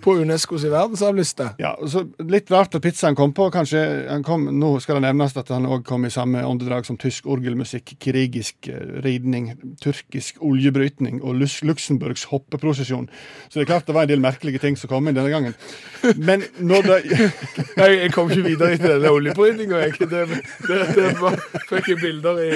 På 0.00 0.14
Unescos 0.16 0.64
verdensarvliste. 0.64 1.50
Ja, 1.60 1.74
så 1.86 2.06
Litt 2.30 2.50
rart 2.50 2.74
at 2.74 2.82
pizzaen 2.82 3.16
kom 3.18 3.34
på. 3.36 3.50
kanskje 3.50 3.82
han 4.08 4.22
kom, 4.24 4.46
Nå 4.60 4.70
skal 4.80 4.96
det 4.96 5.08
nevnes 5.08 5.36
at 5.36 5.50
han 5.52 5.66
òg 5.68 5.84
kom 5.84 6.06
i 6.06 6.10
samme 6.10 6.44
åndedrag 6.46 6.86
som 6.86 6.96
tysk 6.96 7.26
orgelmusikk, 7.26 7.96
krigisk 8.00 8.70
eh, 8.70 8.94
ridning, 9.04 9.52
turkisk 9.82 10.40
oljebrytning 10.40 11.20
og 11.20 11.36
Lux 11.42 11.60
Luxemburgs 11.66 12.24
hoppeprosesjon. 12.30 13.10
Så 13.48 13.58
det 13.58 13.66
er 13.66 13.70
klart 13.72 13.90
det 13.90 13.96
var 13.98 14.08
en 14.08 14.12
del 14.14 14.24
merkelige 14.24 14.62
ting 14.62 14.78
som 14.80 14.88
kom 14.88 15.08
inn 15.08 15.18
denne 15.18 15.32
gangen. 15.34 15.58
Men 16.16 16.46
når 16.58 16.88
det 16.88 17.00
Nei, 17.80 17.90
jeg 18.06 18.12
kom 18.14 18.30
ikke 18.30 18.46
videre 18.46 18.76
etter 18.76 18.94
denne 18.94 19.12
oljebrytninga. 19.12 19.82
Det, 20.00 20.24
det, 20.68 20.80
det 20.96 21.10
var, 21.20 21.36
fikk 21.68 21.92
jeg 21.92 22.00
bilder 22.00 22.40
i 22.44 22.50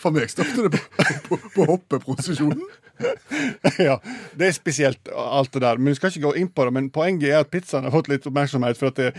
For 0.00 0.14
meg 0.14 0.30
stoppet 0.32 0.74
det 0.74 0.82
på, 1.28 1.38
på, 1.54 1.78
på 1.94 2.18
mesmo. 2.46 2.68
ja, 3.88 3.98
det 4.38 4.48
er 4.48 4.56
spesielt, 4.56 5.10
alt 5.14 5.52
det 5.54 5.62
der. 5.64 5.78
Men 5.78 5.92
Vi 5.92 5.98
skal 6.00 6.12
ikke 6.12 6.26
gå 6.28 6.34
inn 6.40 6.50
på 6.52 6.66
det. 6.66 6.74
Men 6.78 6.90
poenget 6.94 7.30
er 7.30 7.42
at 7.42 7.52
pizzaen 7.52 7.86
har 7.86 7.94
fått 7.94 8.10
litt 8.12 8.26
oppmerksomhet. 8.28 8.78
for 8.78 8.92
at 8.92 9.00
det, 9.00 9.12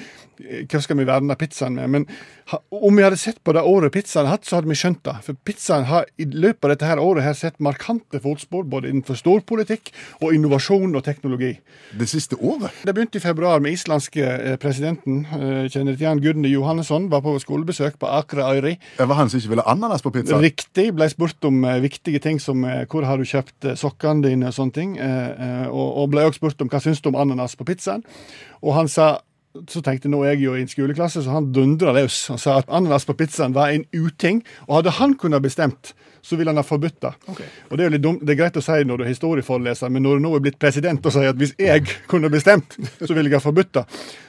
Hva 0.71 0.81
skal 0.83 0.99
vi 0.99 1.07
verne 1.09 1.37
pizzaen 1.39 1.77
med? 1.79 1.89
Men 1.89 2.07
ha, 2.51 2.59
om 2.73 2.95
vi 2.95 3.03
hadde 3.05 3.19
sett 3.19 3.43
på 3.43 3.53
det 3.53 3.61
året 3.61 3.93
pizzaen 3.93 4.25
har 4.25 4.37
hatt, 4.37 4.47
så 4.47 4.57
hadde 4.57 4.71
vi 4.71 4.77
skjønt 4.79 5.03
det. 5.05 5.15
For 5.25 5.37
pizzaen 5.45 5.85
har 5.89 6.07
i 6.17 6.25
løpet 6.25 6.65
av 6.65 6.73
dette 6.73 6.89
her 6.89 7.01
året 7.01 7.25
her 7.25 7.37
sett 7.37 7.59
markante 7.63 8.21
fotspor 8.23 8.65
både 8.69 8.89
innenfor 8.89 9.19
storpolitikk 9.19 9.91
og 10.23 10.33
innovasjon 10.35 10.95
og 10.95 11.03
teknologi. 11.05 11.51
Det 11.99 12.09
siste 12.09 12.39
året? 12.39 12.73
Det 12.85 12.95
begynte 12.95 13.19
i 13.19 13.23
februar 13.23 13.61
med 13.63 13.75
islandske 13.77 14.25
eh, 14.25 14.57
presidenten, 14.61 15.21
eh, 15.35 15.67
kjenner 15.69 15.97
til 15.97 16.09
han, 16.09 16.23
Gudny 16.23 16.51
Johannesson, 16.53 17.09
var 17.11 17.23
på 17.25 17.35
skolebesøk 17.41 17.99
på 18.01 18.09
Akre 18.09 18.45
Øyri. 18.49 18.75
Det 18.97 19.07
var 19.09 19.21
han 19.21 19.31
som 19.31 19.41
ikke 19.41 19.53
ville 19.53 19.67
ananas 19.69 20.05
på 20.05 20.13
pizza? 20.15 20.39
Riktig. 20.41 20.89
Ble 20.97 21.09
spurt 21.11 21.49
om 21.49 21.61
eh, 21.65 21.81
viktige 21.85 22.21
ting 22.23 22.41
som 22.41 22.65
hvor 22.89 23.05
har 23.07 23.21
du 23.21 23.27
kjøpt 23.27 23.68
sokkene 23.77 24.25
dine 24.25 24.49
og 24.49 24.55
sånne 24.55 24.75
ting. 24.75 24.97
Eh, 24.97 25.29
eh, 25.29 25.67
og, 25.67 25.87
og 26.03 26.13
ble 26.13 26.27
også 26.27 26.41
spurt 26.41 26.61
om 26.65 26.71
hva 26.71 26.81
syns 26.83 27.01
du 27.03 27.11
om 27.11 27.19
ananas 27.19 27.57
på 27.59 27.67
pizzaen. 27.67 28.05
Og 28.63 28.73
han 28.77 28.91
sa 28.91 29.17
så 29.67 29.81
tenkte 29.81 30.09
nå 30.11 30.21
er 30.23 30.35
jeg 30.35 30.43
jo 30.43 30.51
i 30.55 30.61
en 30.61 30.69
skoleklasse, 30.69 31.23
så 31.25 31.33
han 31.33 31.49
dundra 31.53 31.93
løs 31.95 32.17
og 32.29 32.37
sa 32.41 32.59
at 32.61 32.69
ananas 32.69 33.07
på 33.07 33.15
pizzaen 33.17 33.55
var 33.55 33.73
en 33.73 33.85
uting. 33.95 34.43
Og 34.67 34.79
hadde 34.79 34.93
han 34.99 35.15
kunnet 35.19 35.41
bestemt, 35.41 35.93
så 36.21 36.37
ville 36.37 36.51
han 36.51 36.59
ha 36.59 36.65
forbudt 36.65 36.99
det. 37.01 37.11
Okay. 37.33 37.47
Og 37.69 37.77
det 37.77 37.83
er 37.83 37.89
jo 37.89 37.93
litt 37.95 38.03
dumt, 38.03 38.25
det 38.25 38.35
er 38.35 38.39
greit 38.43 38.59
å 38.59 38.63
si 38.63 38.77
når 38.85 38.99
du 39.01 39.05
er 39.05 39.11
historieforeleser, 39.11 39.91
men 39.93 40.05
når 40.05 40.19
du 40.19 40.25
nå 40.25 40.33
er 40.37 40.43
blitt 40.45 40.59
president 40.61 41.05
og 41.05 41.15
sier 41.15 41.33
at 41.33 41.39
hvis 41.39 41.55
jeg 41.59 41.85
kunne 42.11 42.31
bestemt, 42.31 42.77
så 42.99 43.09
ville 43.09 43.29
jeg 43.29 43.39
ha 43.39 43.43
forbudt 43.43 43.71
det, 43.79 43.85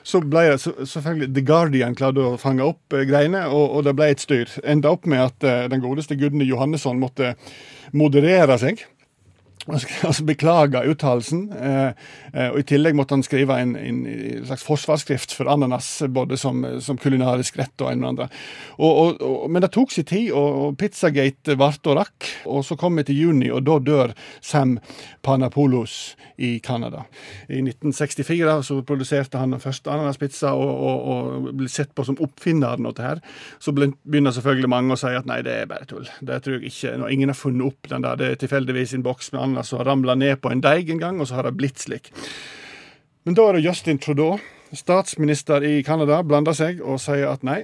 så 0.06 0.23
ble 0.25 0.47
det 0.52 0.61
selvfølgelig 0.62 1.32
The 1.37 1.44
Guardian 1.50 1.99
klarte 1.99 2.25
å 2.25 2.38
fange 2.40 2.64
opp 2.66 2.97
eh, 2.97 3.04
greiene, 3.09 3.44
og, 3.50 3.66
og 3.76 3.85
det 3.88 3.97
ble 3.99 4.09
et 4.14 4.25
styr. 4.25 4.49
Enda 4.64 4.94
opp 4.94 5.11
med 5.11 5.26
at 5.26 5.47
eh, 5.47 5.66
den 5.73 5.85
godeste 5.85 6.16
Gudny 6.20 6.49
Johannesson 6.49 7.02
måtte 7.02 7.35
moderere 7.92 8.56
seg. 8.62 8.87
Altså 10.07 10.25
beklaga 10.25 10.83
uttalelsen. 10.88 11.52
Eh, 11.52 11.88
eh, 12.33 12.49
og 12.50 12.61
I 12.62 12.67
tillegg 12.69 12.97
måtte 12.97 13.17
han 13.17 13.25
skrive 13.25 13.59
en, 13.61 13.75
en, 13.76 14.00
slags 14.49 14.64
forsvarsskrift 14.67 15.35
for 15.37 15.50
ananas, 15.52 15.88
både 16.09 16.38
som, 16.40 16.62
som 16.81 16.99
kulinarisk 17.00 17.59
rett 17.61 17.85
og 17.85 17.93
en 17.93 18.05
og 18.05 18.11
andre. 18.14 18.29
Og, 18.79 18.90
og, 18.90 19.21
og, 19.21 19.45
men 19.52 19.64
det 19.64 19.73
tok 19.75 19.93
sin 19.95 20.09
tid, 20.09 20.31
og, 20.37 20.79
Pizzagate 20.81 21.59
varte 21.61 21.93
og 21.93 22.00
rakk. 22.00 22.31
Og 22.50 22.64
så 22.67 22.76
kom 22.81 22.97
vi 22.99 23.07
til 23.09 23.21
juni, 23.26 23.50
og 23.52 23.64
da 23.69 23.79
dør 23.85 24.14
Sam 24.40 24.79
Panapolos 25.26 26.14
i 26.40 26.55
Canada. 26.64 27.05
I 27.49 27.61
1964 27.61 28.57
så 28.71 28.81
produserte 28.87 29.40
han 29.40 29.52
den 29.52 29.62
første 29.62 29.93
ananaspizza 29.93 30.55
og, 30.57 30.71
og, 30.81 31.50
ble 31.61 31.69
sett 31.69 31.93
på 31.97 32.07
som 32.07 32.19
oppfinneren 32.23 32.88
av 32.88 32.97
dette. 32.97 33.35
Så 33.61 33.75
begynner 33.76 34.33
selvfølgelig 34.33 34.71
mange 34.73 34.97
å 34.97 35.00
si 35.00 35.12
at 35.17 35.29
nei, 35.29 35.43
det 35.45 35.59
er 35.62 35.69
bare 35.71 35.88
tull. 35.90 36.09
Det 36.25 36.40
tror 36.45 36.59
jeg 36.59 36.73
ikke. 36.73 36.97
Når 37.02 37.12
ingen 37.12 37.33
har 37.33 37.38
funnet 37.38 37.67
opp 37.69 37.90
den 37.93 38.07
der, 38.07 38.17
det 38.17 38.31
er 38.31 38.40
tilfeldigvis 38.40 38.97
en 38.97 39.05
boks 39.05 39.33
med 39.35 39.43
ananas 39.43 39.50
som 39.66 39.80
har 39.80 39.90
ramla 39.90 40.16
ned 40.19 40.40
på 40.42 40.52
en 40.52 40.62
deig 40.64 40.90
en 40.90 41.02
gang, 41.02 41.21
og 41.21 41.28
så 41.28 41.38
har 41.38 41.49
det 41.49 41.57
blitt 41.59 41.83
slik. 41.83 42.12
Men 43.25 43.37
da 43.37 43.49
er 43.49 43.59
det 43.59 43.66
Justin 43.66 44.00
Trudeau, 44.00 44.38
statsminister 44.76 45.64
i 45.66 45.80
Canada, 45.87 46.23
blander 46.23 46.57
seg 46.57 46.80
og 46.80 47.00
sier 47.02 47.28
at 47.33 47.45
nei. 47.47 47.62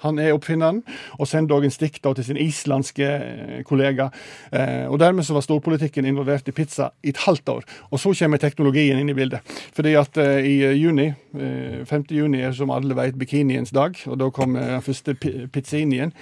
Han 0.00 0.18
er 0.20 0.32
oppfinneren, 0.32 0.80
og 1.20 1.28
sender 1.28 1.58
òg 1.58 1.66
en 1.68 1.74
stikk 1.74 1.98
til 2.00 2.24
sin 2.24 2.38
islandske 2.40 3.06
eh, 3.06 3.56
kollega. 3.68 4.08
Eh, 4.48 4.86
og 4.88 4.98
Dermed 5.02 5.26
så 5.28 5.36
var 5.36 5.44
storpolitikken 5.44 6.08
involvert 6.08 6.48
i 6.48 6.54
pizza 6.56 6.90
i 7.04 7.12
et 7.12 7.20
halvt 7.26 7.52
år. 7.52 7.66
Og 7.90 8.00
så 8.00 8.14
kommer 8.22 8.40
teknologien 8.40 9.00
inn 9.00 9.12
i 9.12 9.16
bildet. 9.16 9.44
Fordi 9.76 9.94
at 10.00 10.16
eh, 10.20 10.48
i 10.48 10.54
juni, 10.80 11.10
eh, 11.36 11.82
5. 11.84 12.06
juni 12.16 12.40
er 12.40 12.56
som 12.56 12.72
alle 12.72 12.96
vet 12.96 13.18
bikiniens 13.20 13.74
dag, 13.76 13.98
og 14.08 14.20
da 14.22 14.30
kom 14.32 14.56
eh, 14.56 14.72
den 14.78 14.86
første 14.86 15.16
pi 15.20 15.34
pizzinien. 15.52 16.14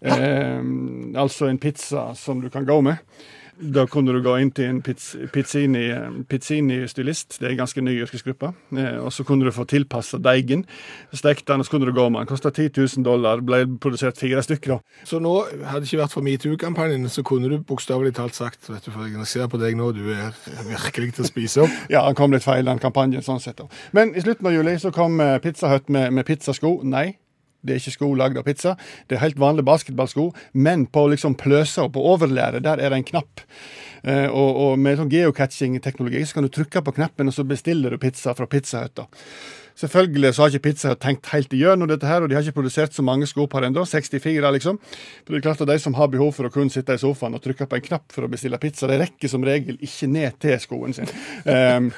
Eh, 0.00 0.62
altså 1.18 1.50
en 1.50 1.60
pizza 1.60 2.14
som 2.16 2.40
du 2.40 2.48
kan 2.48 2.64
gå 2.64 2.80
med. 2.80 3.04
Da 3.58 3.86
kunne 3.90 4.12
du 4.14 4.20
gå 4.22 4.36
inn 4.38 4.52
til 4.54 4.68
en 4.70 4.78
pizz, 4.86 5.16
pizzini, 5.34 5.88
pizzini-stylist, 6.30 7.40
det 7.40 7.48
er 7.48 7.54
en 7.56 7.60
ganske 7.64 7.82
ny 7.82 7.96
yrkesgruppe, 8.04 8.52
eh, 8.78 8.98
og 9.02 9.10
så 9.14 9.24
kunne 9.26 9.48
du 9.48 9.54
få 9.54 9.66
tilpassa 9.66 10.20
deigen. 10.22 10.62
Stekte 11.10 11.50
den, 11.50 11.64
og 11.64 11.66
så 11.66 11.74
kunne 11.74 11.88
du 11.88 11.94
gå 11.96 12.04
med 12.08 12.22
den. 12.22 12.30
Kosta 12.30 12.52
10 12.54 12.70
000 12.76 13.04
dollar, 13.06 13.42
ble 13.42 13.64
produsert 13.82 14.20
fire 14.20 14.42
stykker. 14.46 14.76
da. 14.76 15.02
Så 15.04 15.18
nå, 15.18 15.34
hadde 15.64 15.82
det 15.82 15.90
ikke 15.90 16.02
vært 16.04 16.14
for 16.14 16.26
metoo-kampanjen, 16.26 17.08
så 17.10 17.26
kunne 17.26 17.50
du 17.50 17.58
bokstavelig 17.58 18.14
talt 18.14 18.38
sagt 18.38 18.70
vet 18.70 18.84
du, 18.84 18.92
for 18.94 19.08
Jeg 19.08 19.26
ser 19.26 19.50
på 19.50 19.58
deg 19.58 19.76
nå, 19.76 19.90
du 19.92 20.06
er 20.14 20.34
virkelig 20.68 21.14
til 21.16 21.26
å 21.26 21.32
spise 21.32 21.66
opp. 21.66 21.78
Ja, 21.94 22.04
han 22.04 22.14
kom 22.14 22.32
litt 22.32 22.44
feil, 22.46 22.66
den 22.66 22.78
kampanjen. 22.78 23.22
sånn 23.26 23.40
sett. 23.42 23.58
da. 23.58 23.66
Men 23.92 24.14
i 24.14 24.22
slutten 24.22 24.46
av 24.46 24.54
juli 24.54 24.78
så 24.78 24.92
kom 24.94 25.18
eh, 25.20 25.38
Pizza 25.42 25.72
Hut 25.72 25.88
med, 25.88 26.12
med 26.12 26.26
pizzasko. 26.28 26.78
Nei, 26.86 27.16
det 27.62 27.74
er 27.74 27.82
ikke 27.82 27.96
sko 27.96 28.12
lagd 28.18 28.38
av 28.38 28.46
pizza. 28.46 28.74
Det 29.08 29.16
er 29.16 29.24
helt 29.24 29.40
vanlige 29.40 29.66
basketballsko, 29.68 30.30
men 30.54 30.86
på 30.86 31.06
liksom 31.12 31.36
pløsa 31.40 31.86
og 31.86 31.94
på 31.96 32.04
overlæret, 32.14 32.64
der 32.66 32.78
er 32.78 32.92
det 32.92 33.00
en 33.00 33.08
knapp. 33.12 33.42
Eh, 34.04 34.26
og, 34.28 34.50
og 34.62 34.78
med 34.78 35.00
sånn 35.00 35.12
geocaching-teknologi 35.12 36.22
så 36.24 36.38
kan 36.38 36.46
du 36.46 36.52
trykke 36.54 36.84
på 36.86 36.94
knappen, 37.00 37.30
og 37.30 37.34
så 37.34 37.46
bestiller 37.48 37.94
du 37.94 38.00
pizza 38.02 38.34
fra 38.38 38.46
Pizza 38.50 38.84
Hut. 38.86 38.94
da. 39.00 39.08
Selvfølgelig 39.78 40.32
så 40.34 40.42
har 40.42 40.52
ikke 40.52 40.64
Pizza 40.68 40.94
tenkt 40.98 41.28
helt 41.30 41.52
igjennom 41.54 41.86
dette, 41.90 42.06
her, 42.08 42.24
og 42.24 42.30
de 42.30 42.34
har 42.34 42.42
ikke 42.42 42.56
produsert 42.56 42.96
så 42.96 43.04
mange 43.06 43.28
sko 43.30 43.46
per 43.50 43.68
ennå. 43.68 43.84
64, 43.86 44.50
liksom. 44.56 44.80
For 45.22 45.34
det 45.34 45.38
er 45.38 45.44
klart 45.44 45.62
at 45.62 45.70
De 45.70 45.76
som 45.78 45.94
har 45.94 46.10
behov 46.10 46.32
for 46.34 46.48
å 46.48 46.52
kunne 46.52 46.72
sitte 46.72 46.96
i 46.96 46.98
sofaen 46.98 47.36
og 47.36 47.42
trykke 47.44 47.68
på 47.68 47.78
en 47.78 47.84
knapp 47.84 48.14
for 48.14 48.26
å 48.26 48.30
bestille 48.32 48.58
pizza, 48.58 48.88
de 48.90 48.98
rekker 48.98 49.30
som 49.30 49.44
regel 49.46 49.78
ikke 49.84 50.10
ned 50.10 50.38
til 50.42 50.58
skoen 50.62 50.96
sin. 50.96 51.12
Um, 51.46 51.92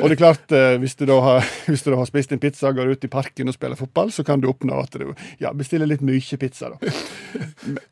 og 0.00 0.06
det 0.06 0.16
er 0.16 0.22
klart, 0.22 0.56
eh, 0.56 0.78
hvis 0.80 0.96
du, 0.96 1.04
har, 1.12 1.44
hvis 1.68 1.84
du 1.84 1.92
da 1.92 2.00
har 2.00 2.08
spist 2.08 2.32
en 2.32 2.40
pizza 2.42 2.70
og 2.70 2.80
går 2.80 2.94
ut 2.94 3.04
i 3.04 3.12
parken 3.12 3.52
og 3.52 3.58
spiller 3.58 3.76
fotball, 3.76 4.12
så 4.14 4.24
kan 4.24 4.40
du 4.40 4.48
oppnå 4.48 4.80
at 4.80 4.96
du 4.96 5.12
ja, 5.42 5.52
bestiller 5.52 5.90
litt 5.90 6.04
mye 6.06 6.40
pizza. 6.40 6.72
da. 6.72 6.94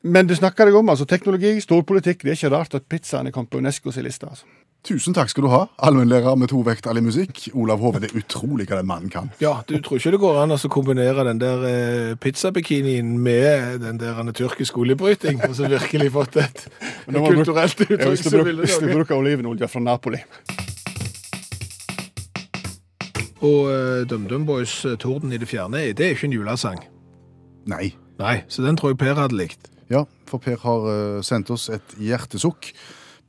Men 0.00 0.30
du 0.30 0.36
snakker 0.38 0.70
deg 0.70 0.80
om 0.80 0.92
altså 0.92 1.04
teknologi, 1.08 1.58
storpolitikk. 1.60 2.24
Det 2.24 2.32
er 2.32 2.40
ikke 2.40 2.54
rart 2.56 2.80
at 2.80 2.88
pizzaen 2.88 3.28
er 3.28 3.36
kommet 3.36 3.52
på 3.52 3.60
Unescos 3.60 4.00
liste. 4.00 4.30
altså. 4.30 4.48
Tusen 4.80 5.12
takk 5.12 5.28
skal 5.28 5.44
du 5.44 5.50
ha, 5.52 5.64
allmennlærer 5.84 6.38
med 6.40 6.48
to 6.48 6.62
vekttall 6.64 6.96
i 6.96 7.02
musikk. 7.04 7.42
Olav 7.52 7.82
Hove, 7.84 8.00
det 8.00 8.08
er 8.10 8.22
utrolig 8.22 8.64
hva 8.70 8.78
den 8.80 8.88
mannen 8.88 9.12
kan. 9.12 9.28
Ja, 9.42 9.58
du 9.68 9.74
tror 9.84 10.00
ikke 10.00 10.14
det 10.14 10.20
går 10.22 10.38
an 10.40 10.54
å 10.56 10.58
kombinere 10.72 11.26
den 11.28 11.42
der 11.42 11.66
eh, 11.68 12.14
pizzabikinien 12.20 13.10
med 13.20 13.82
den 13.84 14.00
der 14.00 14.22
en 14.22 14.32
tyrkisk 14.32 14.78
oljebryting, 14.80 15.42
og 15.44 15.52
så 15.58 15.68
virkelig 15.68 16.08
fått 16.14 16.40
et, 16.40 16.64
kulturelt 17.12 17.84
uttrykk 17.84 18.06
hvis, 18.08 18.24
du 18.24 18.30
som 18.30 18.38
bruk, 18.38 18.48
ville 18.48 18.64
hvis 18.64 18.80
du 18.80 18.88
bruker 18.88 19.20
olivenolje 19.20 19.68
fra 19.68 19.84
Napoli. 19.84 20.22
Og 23.40 23.68
uh, 23.68 24.00
DumDum 24.08 24.46
Boys 24.48 24.78
eh, 24.84 24.96
Torden 25.00 25.32
i 25.32 25.40
det 25.40 25.48
fjerne, 25.48 25.90
det 25.96 26.06
er 26.06 26.16
ikke 26.16 26.28
en 26.28 26.36
julesang. 26.36 26.80
Nei. 27.68 27.92
Nei, 28.20 28.42
så 28.52 28.64
den 28.64 28.76
tror 28.76 28.92
jeg 28.92 29.00
Per 29.00 29.16
hadde 29.16 29.36
likt. 29.36 29.70
Ja, 29.90 30.04
for 30.28 30.42
Per 30.44 30.60
har 30.60 30.88
eh, 30.92 31.20
sendt 31.24 31.52
oss 31.52 31.68
et 31.72 31.96
hjertesukk. 32.00 32.72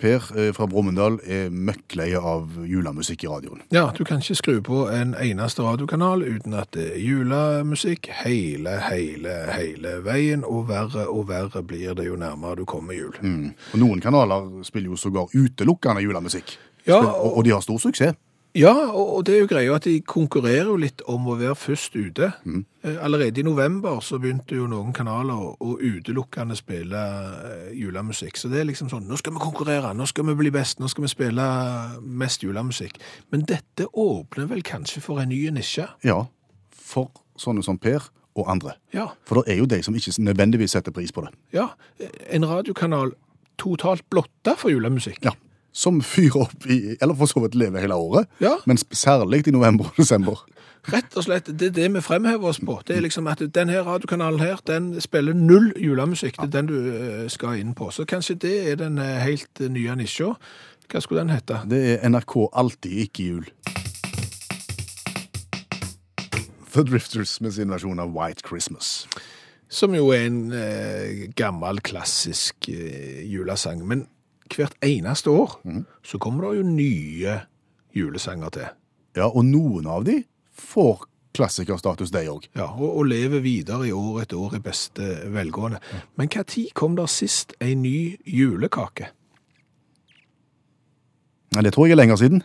Per 0.01 0.31
eh, 0.37 0.49
fra 0.55 0.65
Brumunddal 0.69 1.19
er 1.29 1.51
møkkleie 1.53 2.17
av 2.17 2.55
julemusikk 2.65 3.25
i 3.25 3.29
radioen. 3.29 3.61
Ja, 3.73 3.87
du 3.97 4.03
kan 4.07 4.23
ikke 4.23 4.37
skru 4.39 4.55
på 4.65 4.83
en 4.89 5.13
eneste 5.13 5.65
radiokanal 5.65 6.25
uten 6.25 6.55
at 6.57 6.73
det 6.77 6.87
er 6.95 7.03
julemusikk 7.03 8.09
hele, 8.23 8.77
hele, 8.87 9.35
hele 9.53 9.99
veien, 10.05 10.45
og 10.47 10.67
verre 10.71 11.05
og 11.11 11.27
verre 11.29 11.63
blir 11.65 11.93
det 11.97 12.07
jo 12.09 12.17
nærmere 12.19 12.61
du 12.61 12.65
kommer 12.65 12.97
jul. 12.97 13.13
Mm. 13.21 13.53
Og 13.73 13.79
Noen 13.83 14.01
kanaler 14.01 14.49
spiller 14.65 14.93
jo 14.93 14.99
sågar 14.99 15.29
utelukkende 15.33 16.03
julemusikk. 16.03 16.57
Ja, 16.87 16.97
og, 16.97 17.37
og 17.37 17.45
de 17.45 17.53
har 17.53 17.61
stor 17.61 17.77
suksess. 17.81 18.17
Ja, 18.57 18.73
og 18.91 19.23
det 19.25 19.35
er 19.35 19.43
jo 19.45 19.47
greia 19.47 19.75
at 19.77 19.85
de 19.87 19.93
konkurrerer 20.03 20.67
jo 20.67 20.75
litt 20.79 20.99
om 21.07 21.29
å 21.31 21.37
være 21.39 21.55
først 21.55 21.93
ute. 21.95 22.33
Mm. 22.43 22.65
Allerede 22.99 23.39
i 23.39 23.45
november 23.47 24.01
så 24.03 24.19
begynte 24.19 24.57
jo 24.57 24.65
noen 24.67 24.91
kanaler 24.95 25.39
å, 25.55 25.75
utelukkende 25.79 26.57
spille 26.59 26.99
eh, 27.47 27.69
julemusikk. 27.79 28.35
Så 28.35 28.51
det 28.51 28.59
er 28.59 28.67
liksom 28.67 28.89
sånn, 28.91 29.05
nå 29.07 29.19
skal 29.21 29.37
vi 29.37 29.43
konkurrere, 29.43 29.93
nå 29.95 30.07
skal 30.09 30.27
vi 30.27 30.35
bli 30.41 30.51
best, 30.51 30.81
nå 30.83 30.89
skal 30.91 31.07
vi 31.07 31.11
spille 31.13 31.45
mest 32.03 32.43
julemusikk. 32.43 32.99
Men 33.31 33.45
dette 33.47 33.87
åpner 33.87 34.49
vel 34.51 34.65
kanskje 34.67 35.03
for 35.05 35.23
en 35.23 35.31
ny 35.31 35.45
nisje? 35.55 35.87
Ja, 36.03 36.25
for 36.75 37.07
sånne 37.39 37.63
som 37.63 37.79
Per 37.79 38.09
og 38.35 38.51
andre. 38.51 38.75
Ja, 38.95 39.09
For 39.27 39.41
det 39.41 39.53
er 39.53 39.61
jo 39.61 39.67
de 39.67 39.79
som 39.83 39.95
ikke 39.95 40.11
nødvendigvis 40.23 40.75
setter 40.75 40.91
pris 40.95 41.11
på 41.11 41.23
det. 41.23 41.31
ja. 41.55 41.69
En 42.31 42.45
radiokanal 42.47 43.11
totalt 43.59 44.03
blotta 44.09 44.55
for 44.57 44.71
julemusikk. 44.73 45.23
Ja. 45.23 45.35
Som 45.73 46.01
fyrer 46.03 46.41
opp 46.47 46.65
i, 46.67 46.97
eller 47.01 47.15
for 47.15 47.25
så 47.31 47.39
vidt 47.45 47.55
lever 47.55 47.79
hele 47.79 47.95
året, 47.95 48.27
Ja. 48.43 48.57
men 48.67 48.77
særlig 48.77 49.47
i 49.47 49.51
november 49.51 49.85
og 49.85 49.95
desember. 49.97 50.41
Rett 50.91 51.13
og 51.15 51.23
slett, 51.23 51.45
det 51.59 51.67
er 51.67 51.75
det 51.77 51.93
vi 51.93 52.01
fremhever 52.01 52.43
oss 52.49 52.59
på. 52.59 52.79
Det 52.87 52.97
er 52.97 53.01
liksom 53.05 53.27
at 53.29 53.39
denne 53.53 53.83
radiokanalen 53.85 54.39
her, 54.41 54.57
den 54.67 54.95
spiller 55.01 55.33
null 55.37 55.71
julemusikk. 55.77 56.35
Det 56.41 56.47
er 56.49 56.61
den 56.61 56.67
du 56.67 56.77
eh, 56.91 57.27
skal 57.29 57.59
inn 57.61 57.75
på. 57.77 57.91
Så 57.93 58.03
kanskje 58.09 58.35
det 58.41 58.55
er 58.71 58.75
den 58.81 58.97
eh, 58.97 59.19
helt 59.21 59.61
eh, 59.61 59.69
nye 59.69 59.95
nisja. 59.95 60.33
Hva 60.91 60.99
skulle 61.05 61.21
den 61.21 61.29
hete? 61.35 61.61
Det 61.69 61.81
er 62.01 62.09
NRK 62.09 62.35
alltid 62.51 62.97
ikke 63.05 63.23
jul. 63.29 63.45
The 66.73 66.83
Drifters 66.87 67.37
med 67.43 67.51
sin 67.55 67.69
versjon 67.71 67.99
av 67.99 68.13
White 68.15 68.43
Christmas. 68.47 69.05
Som 69.71 69.93
jo 69.95 70.09
er 70.15 70.25
en 70.27 70.39
eh, 70.55 71.27
gammel, 71.37 71.79
klassisk 71.83 72.67
eh, 72.71 73.21
julesang. 73.31 73.83
Men 73.87 74.05
hvert 74.57 74.75
eneste 74.85 75.31
år 75.33 75.57
så 76.03 76.19
kommer 76.21 76.49
det 76.49 76.61
jo 76.61 76.67
nye 76.67 77.37
julesanger 77.95 78.49
til. 78.55 78.67
Ja, 79.17 79.27
og 79.27 79.43
noen 79.45 79.87
av 79.91 80.05
de 80.07 80.21
får 80.55 81.05
klassikerstatus, 81.35 82.11
de 82.11 82.25
òg. 82.31 82.47
Ja, 82.55 82.67
og, 82.75 82.97
og 83.01 83.07
lever 83.07 83.43
videre 83.43 83.87
i 83.87 83.93
år 83.95 84.23
etter 84.23 84.39
år 84.39 84.57
i 84.57 84.63
beste 84.63 85.07
velgående. 85.31 85.79
Men 86.19 86.31
hva 86.31 86.43
tid 86.47 86.73
kom 86.75 86.97
der 86.99 87.11
sist 87.11 87.55
en 87.63 87.83
ny 87.85 88.17
julekake? 88.27 89.11
Nei, 91.51 91.63
Det 91.63 91.73
tror 91.75 91.87
jeg 91.87 91.95
er 91.97 92.01
lenger 92.03 92.19
siden. 92.19 92.43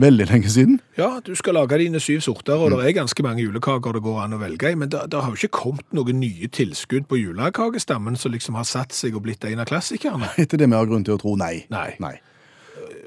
Veldig 0.00 0.26
lenge 0.30 0.50
siden. 0.52 0.78
Ja, 0.98 1.18
du 1.24 1.34
skal 1.36 1.56
lage 1.58 1.78
dine 1.80 2.00
syv 2.00 2.20
sorter, 2.24 2.60
og 2.60 2.70
det 2.72 2.86
er 2.86 2.96
ganske 3.00 3.24
mange 3.26 3.42
julekaker 3.42 3.96
det 3.96 4.04
går 4.04 4.22
an 4.24 4.36
å 4.36 4.40
velge 4.40 4.70
i, 4.70 4.78
men 4.78 4.92
det, 4.92 5.02
det 5.12 5.20
har 5.20 5.34
jo 5.34 5.40
ikke 5.40 5.60
kommet 5.60 5.86
noen 5.96 6.20
nye 6.22 6.48
tilskudd 6.48 7.08
på 7.10 7.18
julekakestammen 7.20 8.16
som 8.16 8.32
liksom 8.32 8.58
har 8.60 8.68
satt 8.68 8.96
seg 8.96 9.18
og 9.18 9.26
blitt 9.26 9.44
en 9.48 9.62
av 9.62 9.68
klassikerne. 9.68 10.32
Etter 10.40 10.60
det 10.60 10.70
vi 10.70 10.78
har 10.78 10.88
grunn 10.88 11.06
til 11.06 11.18
å 11.18 11.20
tro 11.20 11.36
nei. 11.40 11.66
Nei. 11.72 11.92
nei. 12.02 12.16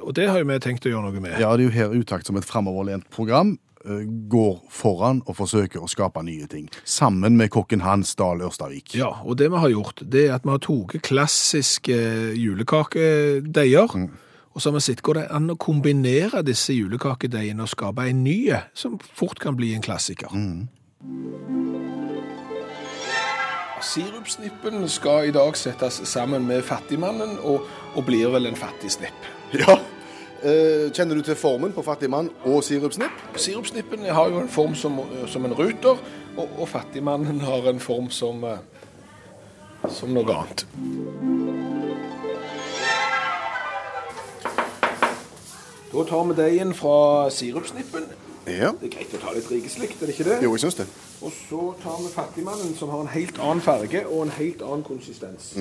Og 0.03 0.15
det 0.17 0.27
har 0.29 0.41
jo 0.41 0.47
vi 0.49 0.57
tenkt 0.63 0.87
å 0.87 0.91
gjøre 0.91 1.07
noe 1.07 1.23
med. 1.23 1.37
Ja, 1.39 1.53
det 1.55 1.65
er 1.65 1.69
jo 1.69 1.75
her 1.75 1.93
Utakt 1.95 2.27
som 2.27 2.37
et 2.39 2.47
framoverlent 2.47 3.07
program 3.13 3.55
eh, 3.85 4.03
går 4.31 4.57
foran 4.73 5.21
og 5.23 5.37
forsøker 5.39 5.83
å 5.83 5.89
skape 5.91 6.23
nye 6.27 6.49
ting. 6.51 6.67
Sammen 6.83 7.37
med 7.39 7.53
kokken 7.53 7.85
Hans 7.85 8.13
Dahl 8.19 8.43
Ørstavik. 8.43 8.97
Ja, 8.99 9.13
og 9.23 9.39
det 9.39 9.49
vi 9.53 9.63
har 9.63 9.73
gjort, 9.73 10.03
det 10.03 10.27
er 10.27 10.35
at 10.37 10.45
vi 10.45 10.53
har 10.53 10.63
tatt 10.63 10.99
klassiske 11.07 11.97
julekakedeier, 12.39 13.97
og 14.53 14.61
så 14.61 14.69
har 14.69 14.77
vi 14.77 14.83
sett 14.85 15.01
går 15.01 15.17
det 15.17 15.25
an 15.33 15.49
å 15.49 15.57
kombinere 15.57 16.43
disse 16.45 16.75
julekakedeigene 16.75 17.65
og 17.65 17.71
skape 17.71 18.05
en 18.09 18.23
ny, 18.25 18.37
som 18.77 18.99
fort 19.01 19.41
kan 19.41 19.57
bli 19.57 19.73
en 19.73 19.81
klassiker. 19.85 20.29
Sirupsnippen 23.83 24.85
skal 24.89 25.27
i 25.27 25.33
dag 25.35 25.57
settes 25.59 25.99
sammen 26.07 26.45
med 26.47 26.63
fattigmannen, 26.63 27.35
og, 27.41 27.65
og 27.97 28.05
blir 28.07 28.29
vel 28.33 28.51
en 28.51 28.59
fattig 28.59 28.93
snipp. 28.99 29.31
Ja. 29.63 29.77
Eh, 30.43 30.89
kjenner 30.91 31.15
du 31.15 31.21
til 31.23 31.37
formen 31.39 31.71
på 31.71 31.85
fattigmann 31.85 32.27
og 32.49 32.65
sirupsnipp? 32.67 33.21
Sirupsnippen 33.39 34.03
har 34.11 34.27
jo 34.33 34.41
en 34.41 34.49
form 34.51 34.73
som, 34.75 34.97
som 35.31 35.45
en 35.47 35.55
ruter, 35.55 36.01
og, 36.35 36.57
og 36.57 36.67
fattigmannen 36.67 37.39
har 37.45 37.69
en 37.69 37.79
form 37.79 38.09
som, 38.11 38.43
eh, 38.43 39.87
som 39.87 40.11
noe 40.11 40.35
annet. 40.35 40.65
Da 45.93 46.03
tar 46.09 46.23
vi 46.23 46.33
deigen 46.41 46.73
fra 46.73 47.29
sirupsnippen. 47.29 48.07
Ja. 48.47 48.71
Det 48.81 48.89
er 48.89 48.93
greit 48.97 49.13
å 49.13 49.19
ta 49.21 49.31
litt 49.35 49.49
rikeslikt, 49.51 50.01
er 50.01 50.09
det 50.09 50.15
ikke 50.17 50.25
det? 50.27 50.39
Jo, 50.43 50.55
jeg 50.55 50.65
syns 50.65 50.79
det. 50.81 50.87
Og 51.23 51.31
så 51.35 51.59
tar 51.83 51.99
vi 52.01 52.09
fattigmannen, 52.11 52.73
som 52.75 52.89
har 52.91 53.05
en 53.05 53.11
helt 53.13 53.37
annen 53.39 53.61
farge 53.63 54.01
og 54.07 54.25
en 54.25 54.33
helt 54.35 54.63
annen 54.65 54.83
konsistens. 54.83 55.53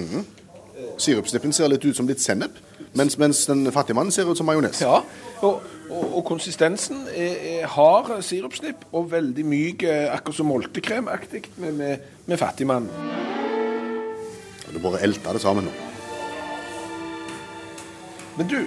Sirupsnippen 0.99 1.53
ser 1.53 1.69
litt 1.71 1.85
ut 1.85 1.95
som 1.97 2.09
litt 2.09 2.23
sennep, 2.25 2.57
mens, 2.99 3.19
mens 3.21 3.45
den 3.47 3.69
fattigmannen 3.73 4.11
ser 4.15 4.27
ut 4.31 4.41
som 4.41 4.49
majones. 4.49 4.81
Ja, 4.83 5.03
og, 5.45 5.61
og, 5.91 6.03
og 6.17 6.25
konsistensen 6.27 7.05
er, 7.13 7.37
er 7.53 7.71
hard 7.77 8.15
sirupsnipp 8.25 8.89
og 8.91 9.13
veldig 9.13 9.45
myk, 9.47 9.85
eh, 9.87 10.09
akkurat 10.15 10.41
som 10.41 10.49
moltekremaktig 10.51 11.45
med, 11.63 11.77
med, 11.77 12.13
med 12.27 12.41
fattigmannen. 12.41 12.91
Du 14.73 14.81
bare 14.81 15.03
elter 15.05 15.37
det 15.37 15.45
sammen 15.45 15.69
nå. 15.69 15.73
Men 18.39 18.49
du, 18.49 18.63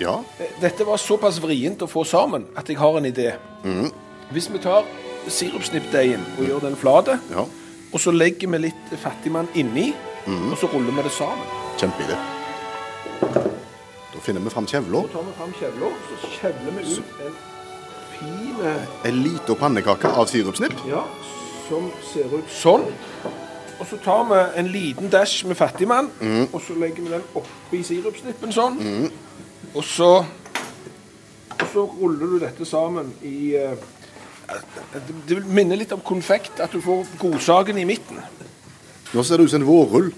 Ja. 0.00 0.16
eh, 0.40 0.50
dette 0.62 0.84
var 0.88 0.96
såpass 1.00 1.38
vrient 1.42 1.82
å 1.84 1.88
få 1.90 2.04
sammen 2.08 2.46
at 2.56 2.68
jeg 2.68 2.78
har 2.80 2.96
en 2.98 3.06
idé. 3.08 3.34
Hvis 4.32 4.48
vi 4.52 4.58
tar 4.62 4.86
sirupsnippdeigen 5.28 6.22
og 6.38 6.46
gjør 6.48 6.62
den 6.68 6.76
flat, 6.80 7.10
ja. 7.30 7.44
og 7.92 8.00
så 8.00 8.12
legger 8.14 8.48
vi 8.54 8.62
litt 8.68 8.92
fattigmann 9.02 9.48
inni, 9.54 9.90
og 10.26 10.56
så 10.60 10.70
ruller 10.72 10.94
vi 10.96 11.02
det 11.08 11.12
sammen. 11.12 11.44
Kjempeidé. 11.80 12.16
Da 13.20 14.22
finner 14.24 14.40
vi 14.44 14.50
fram 14.52 14.66
kjevla. 14.68 15.02
Så 15.06 15.12
tar 15.18 15.26
vi 15.28 15.34
fram 15.38 15.52
kjevla, 15.60 15.90
så 16.08 16.30
kjevler 16.38 16.76
vi 16.78 16.86
ut 16.94 17.20
en 17.26 17.36
fin 18.16 18.64
eh, 18.66 19.08
En 19.10 19.22
liten 19.24 19.56
pannekake 19.56 20.08
av 20.16 20.26
sirupsnipp. 20.30 20.76
Ja, 20.88 21.04
som 21.68 21.90
ser 22.12 22.32
ut 22.38 22.50
sånn. 22.52 22.84
Og 23.80 23.86
så 23.88 23.96
tar 24.04 24.24
vi 24.28 24.38
en 24.60 24.68
liten 24.74 25.08
dash 25.12 25.46
med 25.48 25.56
fattigmann, 25.56 26.10
og 26.52 26.60
så 26.66 26.74
legger 26.76 27.04
vi 27.06 27.12
den 27.14 27.22
oppi 27.38 27.80
sirupsnippen 27.86 28.52
sånn. 28.52 28.76
Og 29.74 29.84
så 29.84 30.24
Og 31.60 31.66
så 31.72 31.84
ruller 31.84 32.26
du 32.26 32.38
dette 32.42 32.64
sammen 32.66 33.12
i 33.22 33.54
eh, 33.54 33.76
det, 35.28 35.36
minner 35.46 35.76
litt 35.78 35.92
om 35.94 36.00
konfekt, 36.02 36.58
at 36.60 36.72
du 36.72 36.80
får 36.82 37.04
godsaken 37.20 37.78
i 37.78 37.84
midten. 37.86 38.18
Nå 39.12 39.22
ser 39.22 39.38
det 39.38 39.44
ut 39.46 39.52
som 39.52 39.60
en 39.62 39.68
vårrull. 39.68 40.08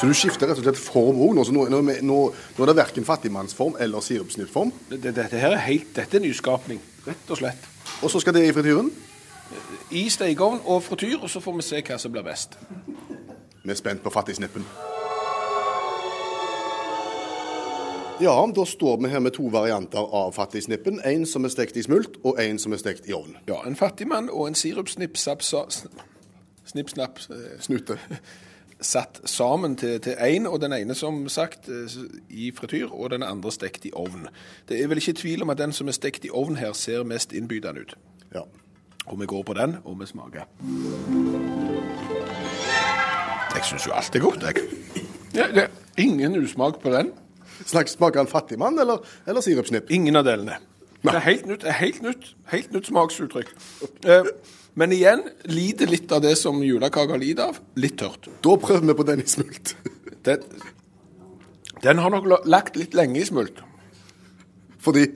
Så 0.00 0.08
du 0.08 0.14
skifter 0.16 0.48
rett 0.48 0.56
og 0.58 0.64
slett 0.64 0.80
form 0.80 1.18
òg 1.20 1.34
nå? 1.36 1.44
Nå, 1.52 1.66
nå, 1.68 1.80
nå, 2.08 2.18
er 2.56 2.70
det 2.72 2.76
verken 2.78 3.04
fattigmannsform 3.04 3.76
eller 3.84 4.00
sirupsnittform? 4.00 4.72
Det- 4.88 5.02
det- 5.02 5.14
Dette 5.14 5.38
her 5.38 5.52
er 5.52 5.62
helt, 5.68 5.94
dette 5.94 6.16
er 6.16 6.20
nyskapning, 6.20 6.80
rett 7.06 7.30
og 7.30 7.36
slett. 7.36 7.68
Og 8.02 8.10
så 8.10 8.20
skal 8.20 8.32
det 8.34 8.48
i 8.48 8.52
frityren. 8.52 8.90
I 9.90 10.08
stekeovn 10.08 10.60
og 10.64 10.82
frityr, 10.82 11.18
og 11.22 11.28
så 11.30 11.40
får 11.40 11.56
vi 11.56 11.62
se 11.62 11.82
hva 11.82 11.98
som 11.98 12.12
blir 12.12 12.22
best. 12.22 12.56
Vi 13.62 13.70
er 13.70 13.78
spent 13.78 14.02
på 14.02 14.10
fattigsnippen. 14.10 14.64
Ja, 18.20 18.34
da 18.56 18.64
står 18.64 19.00
vi 19.00 19.08
her 19.08 19.20
med 19.24 19.32
to 19.32 19.48
varianter 19.48 20.04
av 20.14 20.34
fattigsnippen. 20.36 21.00
En 21.04 21.26
som 21.26 21.44
er 21.44 21.52
stekt 21.52 21.76
i 21.76 21.82
smult, 21.82 22.18
og 22.24 22.36
en 22.42 22.58
som 22.58 22.72
er 22.76 22.80
stekt 22.82 23.08
i 23.08 23.16
ovn. 23.16 23.38
Ja, 23.48 23.62
en 23.66 23.76
fattigmann 23.76 24.28
og 24.28 24.48
en 24.48 24.54
sirupsnipp-sapp 24.54 25.42
Snipp-snapp 26.70 27.18
Snute. 27.60 27.98
satt 28.80 29.20
sammen 29.24 29.76
til, 29.76 30.00
én, 30.00 30.24
en, 30.26 30.46
og 30.46 30.60
den 30.60 30.72
ene 30.72 30.94
som 30.94 31.28
sagt 31.28 31.68
eh, 31.68 31.96
i 32.28 32.50
frityr, 32.56 32.88
og 32.92 33.10
den 33.10 33.22
andre 33.22 33.52
stekt 33.52 33.84
i 33.84 33.92
ovn. 33.94 34.28
Det 34.68 34.82
er 34.82 34.88
vel 34.88 35.00
ikke 35.00 35.12
tvil 35.20 35.42
om 35.42 35.50
at 35.50 35.58
den 35.58 35.72
som 35.72 35.88
er 35.88 35.96
stekt 35.96 36.24
i 36.24 36.32
ovn 36.32 36.56
her, 36.56 36.72
ser 36.72 37.04
mest 37.04 37.32
innbydende 37.32 37.80
ut. 37.80 37.96
Ja. 38.34 38.46
Og 39.06 39.20
vi 39.20 39.26
går 39.26 39.42
på 39.42 39.54
den, 39.54 39.76
og 39.84 40.00
vi 40.00 40.06
smaker. 40.06 40.48
Jeg 43.60 43.68
syns 43.68 43.86
jo 43.90 43.92
alt 43.92 44.14
er 44.16 44.22
godt, 44.24 44.44
jeg. 44.48 45.02
Ja, 45.36 45.44
det 45.52 45.66
er 45.66 46.00
ingen 46.00 46.38
usmak 46.40 46.78
på 46.80 46.88
den. 46.94 47.10
Snakk, 47.68 47.90
smaker 47.92 48.22
han 48.22 48.28
fattigmann 48.30 48.78
eller, 48.80 49.02
eller 49.28 49.44
sirupsnipp? 49.44 49.90
Ingen 49.92 50.16
av 50.16 50.24
delene. 50.24 50.56
Det 51.02 51.12
er 51.12 51.24
helt 51.26 51.44
nytt, 51.48 51.66
helt 51.76 52.00
nytt, 52.00 52.30
helt 52.48 52.72
nytt 52.72 52.88
smaksuttrykk. 52.88 53.52
Eh, 54.08 54.30
men 54.80 54.94
igjen 54.96 55.26
lider 55.52 55.92
litt 55.92 56.08
av 56.12 56.22
det 56.24 56.32
som 56.40 56.62
julekaker 56.64 57.20
lider 57.20 57.52
av. 57.52 57.60
Litt 57.76 57.98
tørt. 58.00 58.30
Da 58.40 58.56
prøver 58.64 58.86
vi 58.88 58.96
på 58.96 59.08
den 59.12 59.24
i 59.26 59.28
smult. 59.28 59.74
Den, 60.24 60.42
den 61.80 62.00
har 62.04 62.12
nok 62.12 62.26
lagt 62.44 62.74
litt 62.76 62.92
lenge 62.92 63.22
i 63.22 63.24
smult. 63.24 63.62
Fordi 64.84 65.06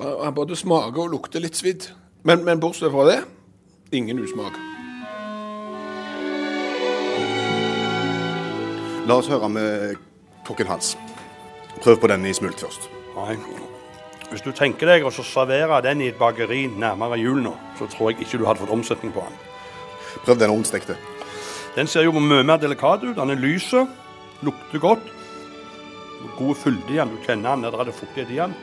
Han 0.00 0.32
både 0.36 0.56
smaker 0.56 1.02
og 1.06 1.12
lukter 1.12 1.44
litt 1.44 1.56
svidd. 1.56 1.90
Men, 2.24 2.44
men 2.44 2.60
bortsett 2.60 2.92
fra 2.92 3.04
det, 3.08 3.18
ingen 3.96 4.20
usmak. 4.24 4.56
La 9.06 9.20
oss 9.20 9.28
høre 9.30 9.46
med 9.46 9.98
kokken 10.46 10.66
Hans. 10.66 10.96
Prøv 11.78 12.00
på 12.02 12.08
den 12.10 12.24
i 12.26 12.32
smult 12.34 12.58
først. 12.58 12.88
Nei. 13.14 13.36
Hvis 14.32 14.42
du 14.42 14.48
tenker 14.50 14.90
deg 14.90 15.06
å 15.06 15.12
så 15.14 15.22
servere 15.22 15.78
den 15.84 16.02
i 16.02 16.08
et 16.10 16.18
bakeri 16.18 16.64
nærmere 16.66 17.18
jul 17.20 17.38
nå, 17.44 17.52
så 17.78 17.86
tror 17.92 18.10
jeg 18.10 18.24
ikke 18.24 18.40
du 18.40 18.46
hadde 18.48 18.64
fått 18.64 18.74
omsetning 18.74 19.14
på 19.14 19.22
den. 19.22 19.38
Prøv 20.24 20.40
den 20.40 20.56
ovnstekte. 20.56 20.98
Den 21.76 21.86
ser 21.86 22.08
jo 22.08 22.16
mye 22.18 22.42
mer 22.42 22.58
delikat 22.58 23.04
ut. 23.06 23.14
Den 23.14 23.30
er 23.30 23.38
lys, 23.38 23.70
lukter 24.42 24.82
godt. 24.82 25.06
god 26.38 26.56
fylde 26.56 26.90
i 26.90 26.98
den. 26.98 27.14
Du 27.14 27.22
kjenner 27.22 27.54
den, 27.54 27.62
der 27.62 27.78
er 27.78 27.84
det 27.84 27.94
fuktighet 27.94 28.30
i 28.34 28.42
den. 28.42 28.58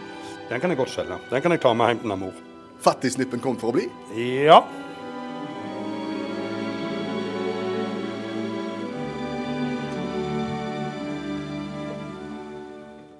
Den 0.49 0.59
kan 0.59 0.69
jeg 0.69 0.77
godt 0.77 0.91
selge. 0.91 1.23
Den 1.31 1.41
kan 1.41 1.51
jeg 1.51 1.61
ta 1.61 1.73
med 1.73 1.87
hjem 1.87 2.03
til 2.03 2.17
mor. 2.19 2.35
Fattigsnippen 2.83 3.39
kom 3.39 3.55
for 3.55 3.71
å 3.71 3.77
bli. 3.79 3.87
Ja. 4.43 4.59